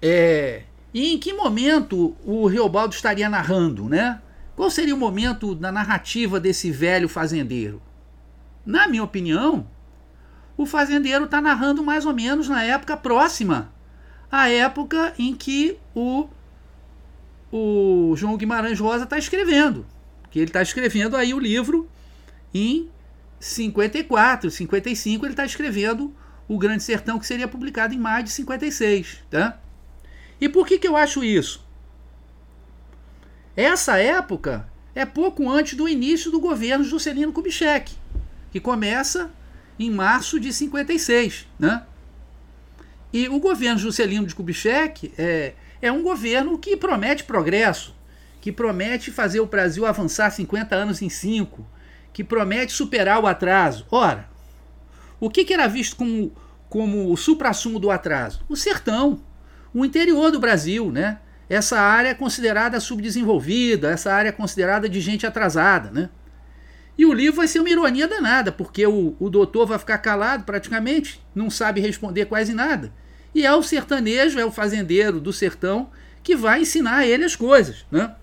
é, 0.00 0.62
e 0.92 1.12
em 1.12 1.18
que 1.18 1.32
momento 1.32 2.16
o 2.24 2.46
Riobaldo 2.46 2.94
estaria 2.94 3.28
narrando, 3.28 3.88
né? 3.88 4.20
Qual 4.56 4.70
seria 4.70 4.94
o 4.94 4.98
momento 4.98 5.54
da 5.54 5.72
narrativa 5.72 6.40
desse 6.40 6.70
velho 6.70 7.08
fazendeiro? 7.08 7.80
Na 8.64 8.86
minha 8.86 9.02
opinião, 9.02 9.66
o 10.56 10.66
fazendeiro 10.66 11.24
está 11.24 11.40
narrando 11.40 11.82
mais 11.82 12.06
ou 12.06 12.14
menos 12.14 12.48
na 12.48 12.62
época 12.62 12.96
próxima 12.96 13.72
à 14.30 14.48
época 14.48 15.12
em 15.18 15.34
que 15.34 15.76
o, 15.94 16.26
o 17.52 18.14
João 18.16 18.38
Guimarães 18.38 18.80
Rosa 18.80 19.04
está 19.04 19.18
escrevendo. 19.18 19.84
Que 20.30 20.38
ele 20.38 20.48
está 20.48 20.62
escrevendo 20.62 21.16
aí 21.16 21.34
o 21.34 21.38
livro 21.38 21.86
em 22.54 22.88
54, 23.42 24.52
55, 24.52 25.26
ele 25.26 25.32
está 25.32 25.44
escrevendo 25.44 26.14
O 26.46 26.56
Grande 26.56 26.84
Sertão, 26.84 27.18
que 27.18 27.26
seria 27.26 27.48
publicado 27.48 27.92
em 27.92 27.98
maio 27.98 28.22
de 28.22 28.30
56. 28.30 29.24
Tá? 29.28 29.58
E 30.40 30.48
por 30.48 30.64
que, 30.64 30.78
que 30.78 30.86
eu 30.86 30.96
acho 30.96 31.24
isso? 31.24 31.66
Essa 33.56 33.98
época 33.98 34.68
é 34.94 35.04
pouco 35.04 35.50
antes 35.50 35.74
do 35.74 35.88
início 35.88 36.30
do 36.30 36.38
governo 36.38 36.84
Juscelino 36.84 37.32
Kubitschek, 37.32 37.92
que 38.52 38.60
começa 38.60 39.30
em 39.76 39.90
março 39.90 40.38
de 40.38 40.52
56. 40.52 41.48
Né? 41.58 41.82
E 43.12 43.28
o 43.28 43.40
governo 43.40 43.80
Juscelino 43.80 44.26
de 44.26 44.36
Kubitschek 44.36 45.12
é, 45.18 45.54
é 45.82 45.90
um 45.90 46.02
governo 46.02 46.56
que 46.58 46.76
promete 46.76 47.24
progresso, 47.24 47.92
que 48.40 48.52
promete 48.52 49.10
fazer 49.10 49.40
o 49.40 49.46
Brasil 49.46 49.84
avançar 49.84 50.30
50 50.30 50.76
anos 50.76 51.02
em 51.02 51.08
5, 51.08 51.66
que 52.12 52.24
promete 52.24 52.72
superar 52.72 53.22
o 53.22 53.26
atraso. 53.26 53.86
Ora, 53.90 54.28
o 55.18 55.30
que, 55.30 55.44
que 55.44 55.54
era 55.54 55.66
visto 55.66 55.96
como, 55.96 56.32
como 56.68 57.12
o 57.12 57.16
supra-sumo 57.16 57.78
do 57.78 57.90
atraso? 57.90 58.44
O 58.48 58.56
sertão 58.56 59.20
o 59.74 59.84
interior 59.84 60.30
do 60.30 60.38
Brasil, 60.38 60.90
né? 60.90 61.18
Essa 61.48 61.80
área 61.80 62.08
é 62.08 62.14
considerada 62.14 62.78
subdesenvolvida, 62.80 63.90
essa 63.90 64.12
área 64.12 64.28
é 64.28 64.32
considerada 64.32 64.88
de 64.88 65.00
gente 65.00 65.26
atrasada, 65.26 65.90
né? 65.90 66.10
E 66.96 67.06
o 67.06 67.12
livro 67.12 67.36
vai 67.36 67.48
ser 67.48 67.58
uma 67.58 67.70
ironia 67.70 68.06
danada, 68.06 68.52
porque 68.52 68.86
o, 68.86 69.16
o 69.18 69.30
doutor 69.30 69.66
vai 69.66 69.78
ficar 69.78 69.98
calado 69.98 70.44
praticamente, 70.44 71.24
não 71.34 71.48
sabe 71.48 71.80
responder 71.80 72.26
quase 72.26 72.52
nada. 72.52 72.92
E 73.34 73.46
é 73.46 73.54
o 73.54 73.62
sertanejo, 73.62 74.38
é 74.38 74.44
o 74.44 74.50
fazendeiro 74.50 75.18
do 75.18 75.32
sertão 75.32 75.90
que 76.22 76.36
vai 76.36 76.60
ensinar 76.60 76.98
a 76.98 77.06
ele 77.06 77.24
as 77.24 77.34
coisas, 77.34 77.86
né? 77.90 78.14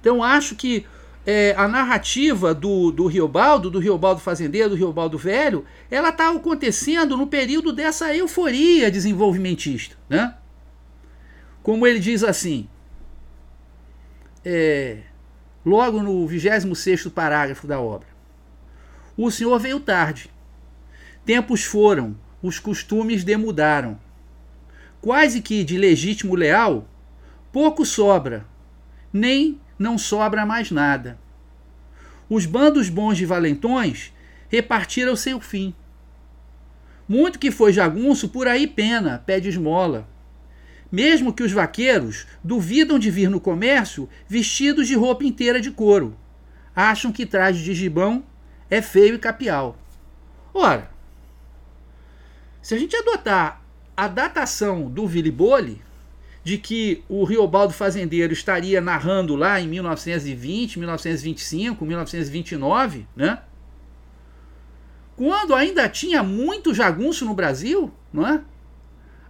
Então 0.00 0.22
acho 0.22 0.54
que 0.54 0.86
é, 1.26 1.54
a 1.56 1.68
narrativa 1.68 2.54
do, 2.54 2.90
do 2.90 3.06
Riobaldo, 3.06 3.70
do 3.70 3.78
Riobaldo 3.78 4.20
Fazendeiro, 4.20 4.70
do 4.70 4.74
Riobaldo 4.74 5.18
Velho, 5.18 5.64
ela 5.90 6.08
está 6.08 6.30
acontecendo 6.30 7.16
no 7.16 7.26
período 7.26 7.72
dessa 7.72 8.14
euforia 8.14 8.90
desenvolvimentista. 8.90 9.96
Né? 10.08 10.34
Como 11.62 11.86
ele 11.86 11.98
diz 11.98 12.24
assim, 12.24 12.68
é, 14.44 14.98
logo 15.64 16.02
no 16.02 16.26
26 16.26 17.08
parágrafo 17.08 17.66
da 17.66 17.80
obra. 17.80 18.08
O 19.16 19.30
senhor 19.30 19.58
veio 19.58 19.78
tarde. 19.78 20.30
Tempos 21.24 21.62
foram, 21.62 22.16
os 22.42 22.58
costumes 22.58 23.22
demudaram. 23.22 24.00
Quase 25.00 25.42
que 25.42 25.62
de 25.64 25.76
legítimo 25.76 26.34
leal, 26.34 26.88
pouco 27.52 27.84
sobra, 27.84 28.46
nem 29.12 29.60
não 29.80 29.96
sobra 29.96 30.44
mais 30.44 30.70
nada. 30.70 31.18
Os 32.28 32.44
bandos 32.44 32.90
bons 32.90 33.16
de 33.16 33.24
valentões 33.24 34.12
repartiram 34.50 35.16
seu 35.16 35.40
fim. 35.40 35.74
Muito 37.08 37.38
que 37.38 37.50
foi 37.50 37.72
jagunço, 37.72 38.28
por 38.28 38.46
aí 38.46 38.66
pena, 38.66 39.22
pede 39.24 39.48
esmola. 39.48 40.06
Mesmo 40.92 41.32
que 41.32 41.42
os 41.42 41.50
vaqueiros 41.50 42.26
duvidam 42.44 42.98
de 42.98 43.10
vir 43.10 43.30
no 43.30 43.40
comércio 43.40 44.06
vestidos 44.28 44.86
de 44.86 44.94
roupa 44.94 45.24
inteira 45.24 45.60
de 45.60 45.70
couro. 45.70 46.14
Acham 46.76 47.10
que 47.10 47.24
traje 47.24 47.64
de 47.64 47.74
gibão 47.74 48.22
é 48.68 48.82
feio 48.82 49.14
e 49.14 49.18
capial. 49.18 49.78
Ora, 50.52 50.90
se 52.60 52.74
a 52.74 52.78
gente 52.78 52.94
adotar 52.94 53.62
a 53.96 54.06
datação 54.06 54.90
do 54.90 55.08
Boli, 55.32 55.82
de 56.42 56.56
que 56.56 57.04
o 57.08 57.24
Riobaldo 57.24 57.72
Fazendeiro 57.72 58.32
estaria 58.32 58.80
narrando 58.80 59.36
lá 59.36 59.60
em 59.60 59.68
1920, 59.68 60.78
1925, 60.78 61.84
1929, 61.84 63.06
né? 63.14 63.40
Quando 65.16 65.54
ainda 65.54 65.86
tinha 65.88 66.22
muito 66.22 66.72
jagunço 66.72 67.26
no 67.26 67.34
Brasil, 67.34 67.92
não 68.10 68.26
é? 68.26 68.40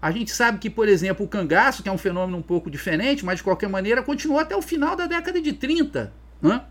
A 0.00 0.10
gente 0.12 0.30
sabe 0.30 0.58
que, 0.58 0.70
por 0.70 0.88
exemplo, 0.88 1.26
o 1.26 1.28
cangaço, 1.28 1.82
que 1.82 1.88
é 1.88 1.92
um 1.92 1.98
fenômeno 1.98 2.38
um 2.38 2.42
pouco 2.42 2.70
diferente, 2.70 3.24
mas 3.24 3.38
de 3.38 3.42
qualquer 3.42 3.68
maneira 3.68 4.02
continuou 4.02 4.40
até 4.40 4.56
o 4.56 4.62
final 4.62 4.96
da 4.96 5.06
década 5.06 5.40
de 5.40 5.52
30. 5.52 6.12
Né? 6.40 6.64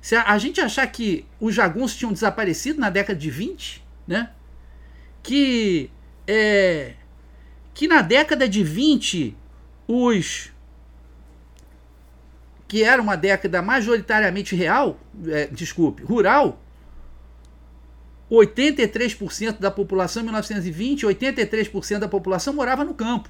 Se 0.00 0.16
a, 0.16 0.24
a 0.32 0.38
gente 0.38 0.60
achar 0.60 0.86
que 0.88 1.24
os 1.38 1.54
jagunços 1.54 1.96
tinham 1.96 2.12
desaparecido 2.12 2.80
na 2.80 2.90
década 2.90 3.18
de 3.18 3.30
20, 3.30 3.84
né? 4.06 4.30
que, 5.22 5.90
é, 6.26 6.94
que 7.74 7.88
na 7.88 8.00
década 8.00 8.48
de 8.48 8.62
20 8.62 9.36
os 9.86 10.54
que 12.66 12.82
era 12.82 13.02
uma 13.02 13.16
década 13.16 13.60
majoritariamente 13.60 14.56
real, 14.56 14.98
é, 15.28 15.46
desculpe, 15.48 16.02
rural, 16.02 16.60
83% 18.30 19.58
da 19.58 19.70
população 19.70 20.22
em 20.22 20.24
1920, 20.24 21.06
83% 21.06 21.98
da 21.98 22.08
população 22.08 22.54
morava 22.54 22.84
no 22.84 22.94
campo. 22.94 23.28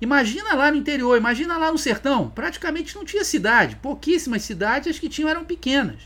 Imagina 0.00 0.54
lá 0.54 0.70
no 0.70 0.76
interior, 0.76 1.16
imagina 1.16 1.56
lá 1.56 1.72
no 1.72 1.78
sertão. 1.78 2.28
Praticamente 2.28 2.94
não 2.94 3.04
tinha 3.04 3.24
cidade. 3.24 3.76
Pouquíssimas 3.76 4.42
cidades, 4.42 4.88
as 4.88 4.98
que 4.98 5.08
tinham 5.08 5.30
eram 5.30 5.44
pequenas. 5.44 6.02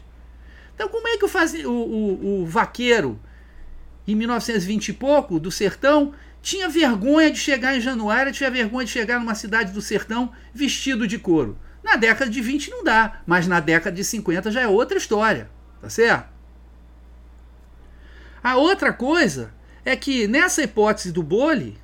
Então, 0.74 0.88
como 0.88 1.08
é 1.08 1.16
que 1.16 1.24
o, 1.24 1.28
faz... 1.28 1.52
o, 1.54 1.70
o, 1.70 2.42
o 2.42 2.46
vaqueiro, 2.46 3.18
em 4.06 4.14
1920 4.14 4.88
e 4.88 4.92
pouco, 4.92 5.40
do 5.40 5.50
sertão, 5.50 6.14
tinha 6.48 6.66
vergonha 6.66 7.30
de 7.30 7.38
chegar 7.38 7.76
em 7.76 7.80
Januário, 7.80 8.32
tinha 8.32 8.50
vergonha 8.50 8.86
de 8.86 8.90
chegar 8.90 9.20
numa 9.20 9.34
cidade 9.34 9.70
do 9.70 9.82
sertão 9.82 10.32
vestido 10.54 11.06
de 11.06 11.18
couro? 11.18 11.58
Na 11.84 11.94
década 11.94 12.30
de 12.30 12.40
20 12.40 12.70
não 12.70 12.82
dá, 12.82 13.20
mas 13.26 13.46
na 13.46 13.60
década 13.60 13.94
de 13.94 14.02
50 14.02 14.50
já 14.50 14.62
é 14.62 14.66
outra 14.66 14.96
história. 14.96 15.50
Tá 15.78 15.90
certo? 15.90 16.26
A 18.42 18.56
outra 18.56 18.94
coisa 18.94 19.52
é 19.84 19.94
que 19.94 20.26
nessa 20.26 20.62
hipótese 20.62 21.12
do 21.12 21.22
Bole, 21.22 21.76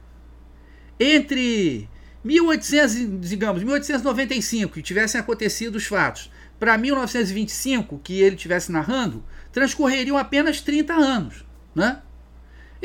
entre 0.99 1.87
1800, 2.25 3.29
digamos, 3.29 3.63
1895, 3.63 4.73
que 4.73 4.83
tivessem 4.83 5.21
acontecido 5.21 5.77
os 5.77 5.85
fatos, 5.85 6.33
para 6.59 6.79
1925, 6.79 8.01
que 8.03 8.19
ele 8.19 8.35
tivesse 8.35 8.73
narrando, 8.73 9.23
transcorreriam 9.53 10.17
apenas 10.17 10.63
30 10.63 10.95
anos, 10.95 11.45
né? 11.75 12.01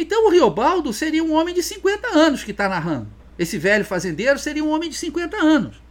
Então 0.02 0.28
o 0.28 0.30
Riobaldo 0.30 0.94
seria 0.94 1.22
um 1.22 1.34
homem 1.34 1.54
de 1.54 1.62
50 1.62 2.08
anos 2.18 2.42
que 2.42 2.52
está 2.52 2.70
narrando. 2.70 3.10
Esse 3.38 3.58
velho 3.58 3.84
fazendeiro 3.84 4.40
seria 4.40 4.64
um 4.64 4.70
homem 4.70 4.90
de 4.90 4.96
50 4.96 5.36
anos. 5.36 5.82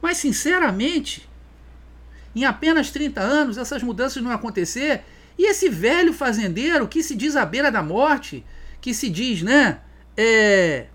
Mas, 0.00 0.16
sinceramente, 0.16 1.28
em 2.34 2.46
apenas 2.46 2.90
30 2.90 3.20
anos, 3.20 3.58
essas 3.58 3.82
mudanças 3.82 4.22
não 4.22 4.30
acontecer 4.30 5.04
e 5.38 5.50
esse 5.50 5.68
velho 5.68 6.14
fazendeiro 6.14 6.88
que 6.88 7.02
se 7.02 7.14
diz 7.14 7.36
à 7.36 7.44
beira 7.44 7.70
da 7.70 7.82
morte, 7.82 8.42
que 8.80 8.94
se 8.94 9.10
diz, 9.10 9.42
né, 9.42 9.80
é, 10.16 10.86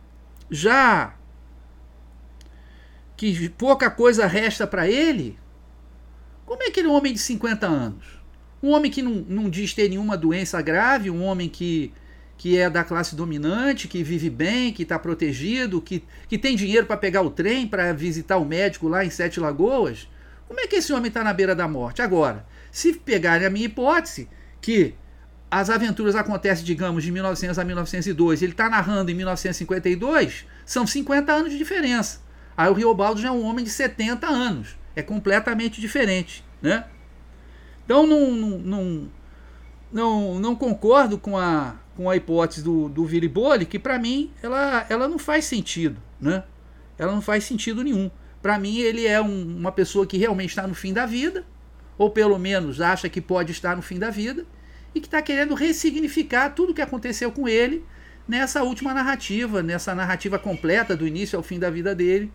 já 0.49 1.13
que 3.15 3.49
pouca 3.49 3.87
coisa 3.91 4.25
resta 4.25 4.65
para 4.65 4.89
ele, 4.89 5.37
como 6.43 6.63
é 6.63 6.71
que 6.71 6.79
ele 6.79 6.87
é 6.87 6.91
um 6.91 6.95
homem 6.95 7.13
de 7.13 7.19
50 7.19 7.67
anos? 7.67 8.19
Um 8.63 8.71
homem 8.71 8.89
que 8.89 9.03
não, 9.03 9.25
não 9.27 9.49
diz 9.49 9.73
ter 9.73 9.89
nenhuma 9.89 10.17
doença 10.17 10.59
grave, 10.61 11.11
um 11.11 11.23
homem 11.23 11.47
que, 11.47 11.93
que 12.39 12.57
é 12.57 12.69
da 12.69 12.85
classe 12.85 13.17
dominante, 13.17 13.89
que 13.89 14.01
vive 14.01 14.29
bem, 14.29 14.71
que 14.71 14.83
está 14.83 14.97
protegido, 14.97 15.81
que, 15.81 16.05
que 16.25 16.37
tem 16.37 16.55
dinheiro 16.55 16.87
para 16.87 16.95
pegar 16.95 17.21
o 17.21 17.29
trem 17.29 17.67
para 17.67 17.91
visitar 17.91 18.37
o 18.37 18.45
médico 18.45 18.87
lá 18.87 19.03
em 19.03 19.09
Sete 19.09 19.41
Lagoas. 19.41 20.07
Como 20.47 20.57
é 20.57 20.65
que 20.65 20.77
esse 20.77 20.93
homem 20.93 21.09
está 21.09 21.21
na 21.21 21.33
beira 21.33 21.53
da 21.53 21.67
morte? 21.67 22.01
Agora, 22.01 22.45
se 22.71 22.93
pegarem 22.93 23.45
a 23.45 23.49
minha 23.49 23.65
hipótese, 23.65 24.29
que 24.61 24.95
as 25.51 25.69
aventuras 25.69 26.15
acontecem, 26.15 26.63
digamos, 26.63 27.03
de 27.03 27.11
1900 27.11 27.59
a 27.59 27.65
1902, 27.65 28.41
ele 28.41 28.53
está 28.53 28.69
narrando 28.69 29.11
em 29.11 29.15
1952, 29.15 30.45
são 30.65 30.87
50 30.87 31.33
anos 31.33 31.51
de 31.51 31.57
diferença. 31.57 32.21
Aí 32.55 32.69
o 32.69 32.73
Riobaldo 32.73 33.19
já 33.19 33.27
é 33.27 33.31
um 33.31 33.43
homem 33.43 33.65
de 33.65 33.71
70 33.71 34.25
anos. 34.25 34.77
É 34.95 35.01
completamente 35.01 35.81
diferente. 35.81 36.41
Né? 36.61 36.85
Então 37.83 38.07
não, 38.07 38.31
não, 38.31 38.57
não, 38.59 39.11
não, 39.91 40.39
não 40.39 40.55
concordo 40.55 41.17
com 41.17 41.37
a, 41.37 41.75
com 41.99 42.09
a 42.09 42.15
hipótese 42.15 42.63
do, 42.63 42.87
do 42.87 43.03
Viriboli, 43.03 43.65
que 43.65 43.77
para 43.77 43.99
mim 43.99 44.31
ela, 44.41 44.85
ela 44.89 45.05
não 45.05 45.19
faz 45.19 45.43
sentido. 45.43 46.01
Né? 46.17 46.41
Ela 46.97 47.11
não 47.11 47.21
faz 47.21 47.43
sentido 47.43 47.83
nenhum. 47.83 48.09
Para 48.41 48.57
mim, 48.57 48.77
ele 48.77 49.05
é 49.05 49.21
um, 49.21 49.57
uma 49.57 49.69
pessoa 49.69 50.07
que 50.07 50.17
realmente 50.17 50.51
está 50.51 50.65
no 50.65 50.73
fim 50.73 50.93
da 50.93 51.05
vida, 51.05 51.43
ou 51.97 52.09
pelo 52.09 52.39
menos 52.39 52.79
acha 52.79 53.09
que 53.09 53.19
pode 53.19 53.51
estar 53.51 53.75
no 53.75 53.81
fim 53.81 53.99
da 53.99 54.09
vida, 54.09 54.45
e 54.95 55.01
que 55.01 55.07
está 55.07 55.21
querendo 55.21 55.53
ressignificar 55.53 56.51
tudo 56.51 56.71
o 56.71 56.73
que 56.73 56.81
aconteceu 56.81 57.33
com 57.33 57.49
ele 57.49 57.83
nessa 58.25 58.63
última 58.63 58.93
narrativa, 58.93 59.61
nessa 59.61 59.93
narrativa 59.93 60.39
completa 60.39 60.95
do 60.95 61.05
início 61.05 61.35
ao 61.35 61.43
fim 61.43 61.59
da 61.59 61.69
vida 61.69 61.93
dele, 61.93 62.31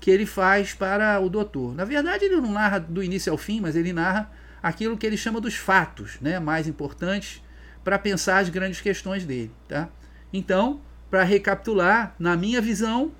que 0.00 0.10
ele 0.10 0.24
faz 0.24 0.72
para 0.72 1.20
o 1.20 1.28
doutor. 1.28 1.74
Na 1.74 1.84
verdade, 1.84 2.24
ele 2.24 2.36
não 2.36 2.50
narra 2.50 2.78
do 2.78 3.02
início 3.02 3.30
ao 3.30 3.36
fim, 3.36 3.60
mas 3.60 3.76
ele 3.76 3.92
narra 3.92 4.32
aquilo 4.62 4.96
que 4.96 5.06
ele 5.06 5.18
chama 5.18 5.38
dos 5.38 5.54
fatos 5.54 6.18
né, 6.18 6.40
mais 6.40 6.66
importantes 6.66 7.42
para 7.84 7.98
pensar 7.98 8.38
as 8.38 8.48
grandes 8.48 8.80
questões 8.80 9.24
dele. 9.24 9.50
Tá? 9.68 9.88
Então, 10.32 10.80
para 11.10 11.22
recapitular, 11.24 12.14
na 12.18 12.36
minha 12.36 12.60
visão, 12.60 13.12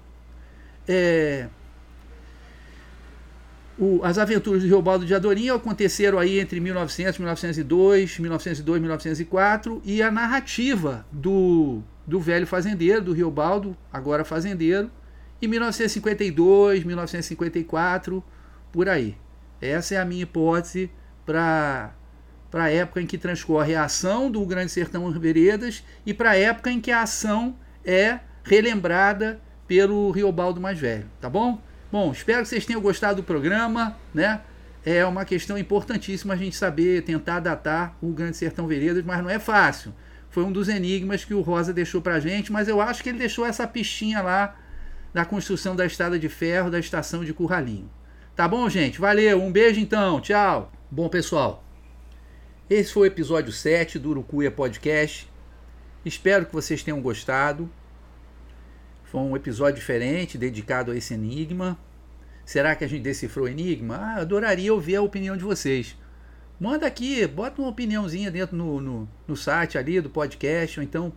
é, 0.88 1.48
o, 3.78 4.00
as 4.04 4.18
aventuras 4.18 4.62
de 4.62 4.68
Riobaldo 4.68 5.04
de 5.04 5.14
Adorim 5.14 5.50
aconteceram 5.50 6.18
aí 6.18 6.38
entre 6.38 6.60
1900 6.60 7.18
1902, 7.18 8.18
1902 8.18 8.80
1904 8.80 9.82
e 9.84 10.02
a 10.02 10.10
narrativa 10.10 11.06
do, 11.10 11.82
do 12.06 12.20
velho 12.20 12.46
fazendeiro, 12.46 13.02
do 13.02 13.12
Riobaldo, 13.12 13.76
agora 13.92 14.24
fazendeiro, 14.24 14.90
em 15.40 15.48
1952, 15.48 16.84
1954, 16.84 18.22
por 18.70 18.88
aí. 18.88 19.16
Essa 19.60 19.96
é 19.96 19.98
a 19.98 20.04
minha 20.04 20.22
hipótese 20.22 20.90
para 21.26 21.92
para 22.52 22.64
a 22.64 22.70
época 22.70 23.00
em 23.00 23.06
que 23.06 23.16
transcorre 23.16 23.74
a 23.74 23.84
ação 23.84 24.30
do 24.30 24.44
Grande 24.44 24.70
Sertão 24.70 25.10
Veredas 25.10 25.82
e 26.04 26.12
para 26.12 26.32
a 26.32 26.36
época 26.36 26.70
em 26.70 26.82
que 26.82 26.90
a 26.90 27.00
ação 27.00 27.56
é 27.82 28.20
relembrada 28.44 29.40
pelo 29.66 30.10
Riobaldo 30.10 30.60
mais 30.60 30.78
velho, 30.78 31.06
tá 31.18 31.30
bom? 31.30 31.58
Bom, 31.90 32.12
espero 32.12 32.42
que 32.42 32.48
vocês 32.48 32.66
tenham 32.66 32.82
gostado 32.82 33.22
do 33.22 33.22
programa, 33.22 33.96
né? 34.12 34.42
É 34.84 35.02
uma 35.06 35.24
questão 35.24 35.56
importantíssima 35.56 36.34
a 36.34 36.36
gente 36.36 36.54
saber 36.54 37.02
tentar 37.02 37.40
datar 37.40 37.96
o 38.02 38.08
Grande 38.08 38.36
Sertão 38.36 38.66
Veredas, 38.66 39.02
mas 39.02 39.22
não 39.22 39.30
é 39.30 39.38
fácil. 39.38 39.94
Foi 40.28 40.44
um 40.44 40.52
dos 40.52 40.68
enigmas 40.68 41.24
que 41.24 41.32
o 41.32 41.40
Rosa 41.40 41.72
deixou 41.72 42.02
pra 42.02 42.20
gente, 42.20 42.52
mas 42.52 42.68
eu 42.68 42.82
acho 42.82 43.02
que 43.02 43.08
ele 43.08 43.18
deixou 43.18 43.46
essa 43.46 43.66
pistinha 43.66 44.20
lá 44.20 44.56
da 45.14 45.24
construção 45.24 45.74
da 45.74 45.86
estrada 45.86 46.18
de 46.18 46.28
ferro 46.28 46.70
da 46.70 46.78
estação 46.78 47.24
de 47.24 47.32
Curralinho. 47.32 47.90
Tá 48.36 48.46
bom, 48.46 48.68
gente? 48.68 49.00
Valeu, 49.00 49.42
um 49.42 49.50
beijo 49.50 49.80
então, 49.80 50.20
tchau. 50.20 50.70
Bom, 50.90 51.08
pessoal, 51.08 51.61
esse 52.70 52.92
foi 52.92 53.08
o 53.08 53.10
episódio 53.10 53.52
7 53.52 53.98
do 53.98 54.10
Urucuia 54.10 54.48
Podcast. 54.50 55.28
Espero 56.04 56.44
que 56.46 56.52
vocês 56.52 56.82
tenham 56.82 57.00
gostado. 57.02 57.70
Foi 59.04 59.20
um 59.20 59.36
episódio 59.36 59.80
diferente, 59.80 60.38
dedicado 60.38 60.90
a 60.90 60.96
esse 60.96 61.14
enigma. 61.14 61.78
Será 62.44 62.74
que 62.74 62.82
a 62.84 62.88
gente 62.88 63.02
decifrou 63.02 63.46
o 63.46 63.48
enigma? 63.48 63.96
Ah, 63.96 64.16
adoraria 64.20 64.72
ouvir 64.72 64.96
a 64.96 65.02
opinião 65.02 65.36
de 65.36 65.44
vocês. 65.44 65.94
Manda 66.58 66.86
aqui, 66.86 67.26
bota 67.26 67.60
uma 67.60 67.70
opiniãozinha 67.70 68.30
dentro 68.30 68.56
no, 68.56 68.80
no, 68.80 69.06
no 69.26 69.36
site 69.36 69.76
ali 69.76 70.00
do 70.00 70.08
podcast, 70.08 70.80
ou 70.80 70.84
então 70.84 71.12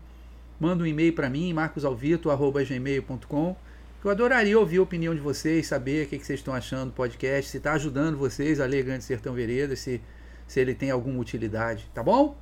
manda 0.59 0.83
um 0.83 0.87
e-mail 0.87 1.13
para 1.13 1.29
mim, 1.29 1.53
marcosalvito.gmail.com. 1.53 3.55
Eu 4.03 4.11
adoraria 4.11 4.59
ouvir 4.59 4.79
a 4.79 4.83
opinião 4.83 5.15
de 5.15 5.21
vocês, 5.21 5.67
saber 5.67 6.05
o 6.05 6.09
que, 6.09 6.19
que 6.19 6.25
vocês 6.25 6.39
estão 6.39 6.53
achando 6.53 6.89
do 6.89 6.95
podcast, 6.95 7.49
se 7.49 7.57
está 7.57 7.73
ajudando 7.73 8.17
vocês 8.17 8.59
a 8.59 8.65
ler 8.65 8.83
Grande 8.83 9.03
Sertão 9.03 9.33
Veredas, 9.33 9.79
se, 9.79 10.01
se 10.47 10.59
ele 10.59 10.73
tem 10.73 10.91
alguma 10.91 11.19
utilidade, 11.19 11.89
tá 11.93 12.03
bom? 12.03 12.37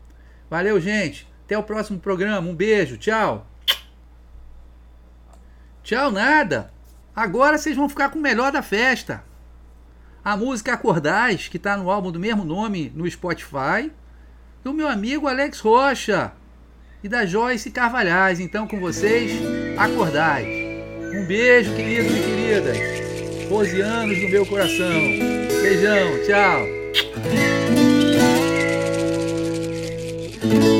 Valeu, 0.49 0.79
gente. 0.79 1.27
Até 1.45 1.57
o 1.57 1.63
próximo 1.63 1.99
programa. 1.99 2.47
Um 2.47 2.55
beijo. 2.55 2.97
Tchau. 2.97 3.47
Tchau, 5.83 6.11
nada. 6.11 6.71
Agora 7.15 7.57
vocês 7.57 7.75
vão 7.75 7.89
ficar 7.89 8.09
com 8.09 8.19
o 8.19 8.21
melhor 8.21 8.51
da 8.51 8.61
festa. 8.61 9.23
A 10.23 10.37
música 10.37 10.73
Acordais, 10.73 11.47
que 11.47 11.57
está 11.57 11.75
no 11.75 11.89
álbum 11.89 12.11
do 12.11 12.19
mesmo 12.19 12.45
nome 12.45 12.91
no 12.95 13.09
Spotify. 13.09 13.91
Do 14.63 14.73
meu 14.73 14.87
amigo 14.87 15.27
Alex 15.27 15.59
Rocha. 15.59 16.31
E 17.03 17.09
da 17.09 17.25
Joyce 17.25 17.69
Carvalhais. 17.69 18.39
Então, 18.39 18.65
com 18.67 18.79
vocês, 18.79 19.31
Acordais. 19.77 20.47
Um 21.13 21.25
beijo, 21.25 21.75
queridos 21.75 22.11
e 22.11 22.21
queridas. 22.21 23.03
12 23.49 23.81
anos 23.81 24.21
no 24.23 24.29
meu 24.29 24.45
coração. 24.45 24.93
Beijão, 25.61 26.09
tchau. 26.25 27.62
Thank 30.43 30.63
you. 30.65 30.72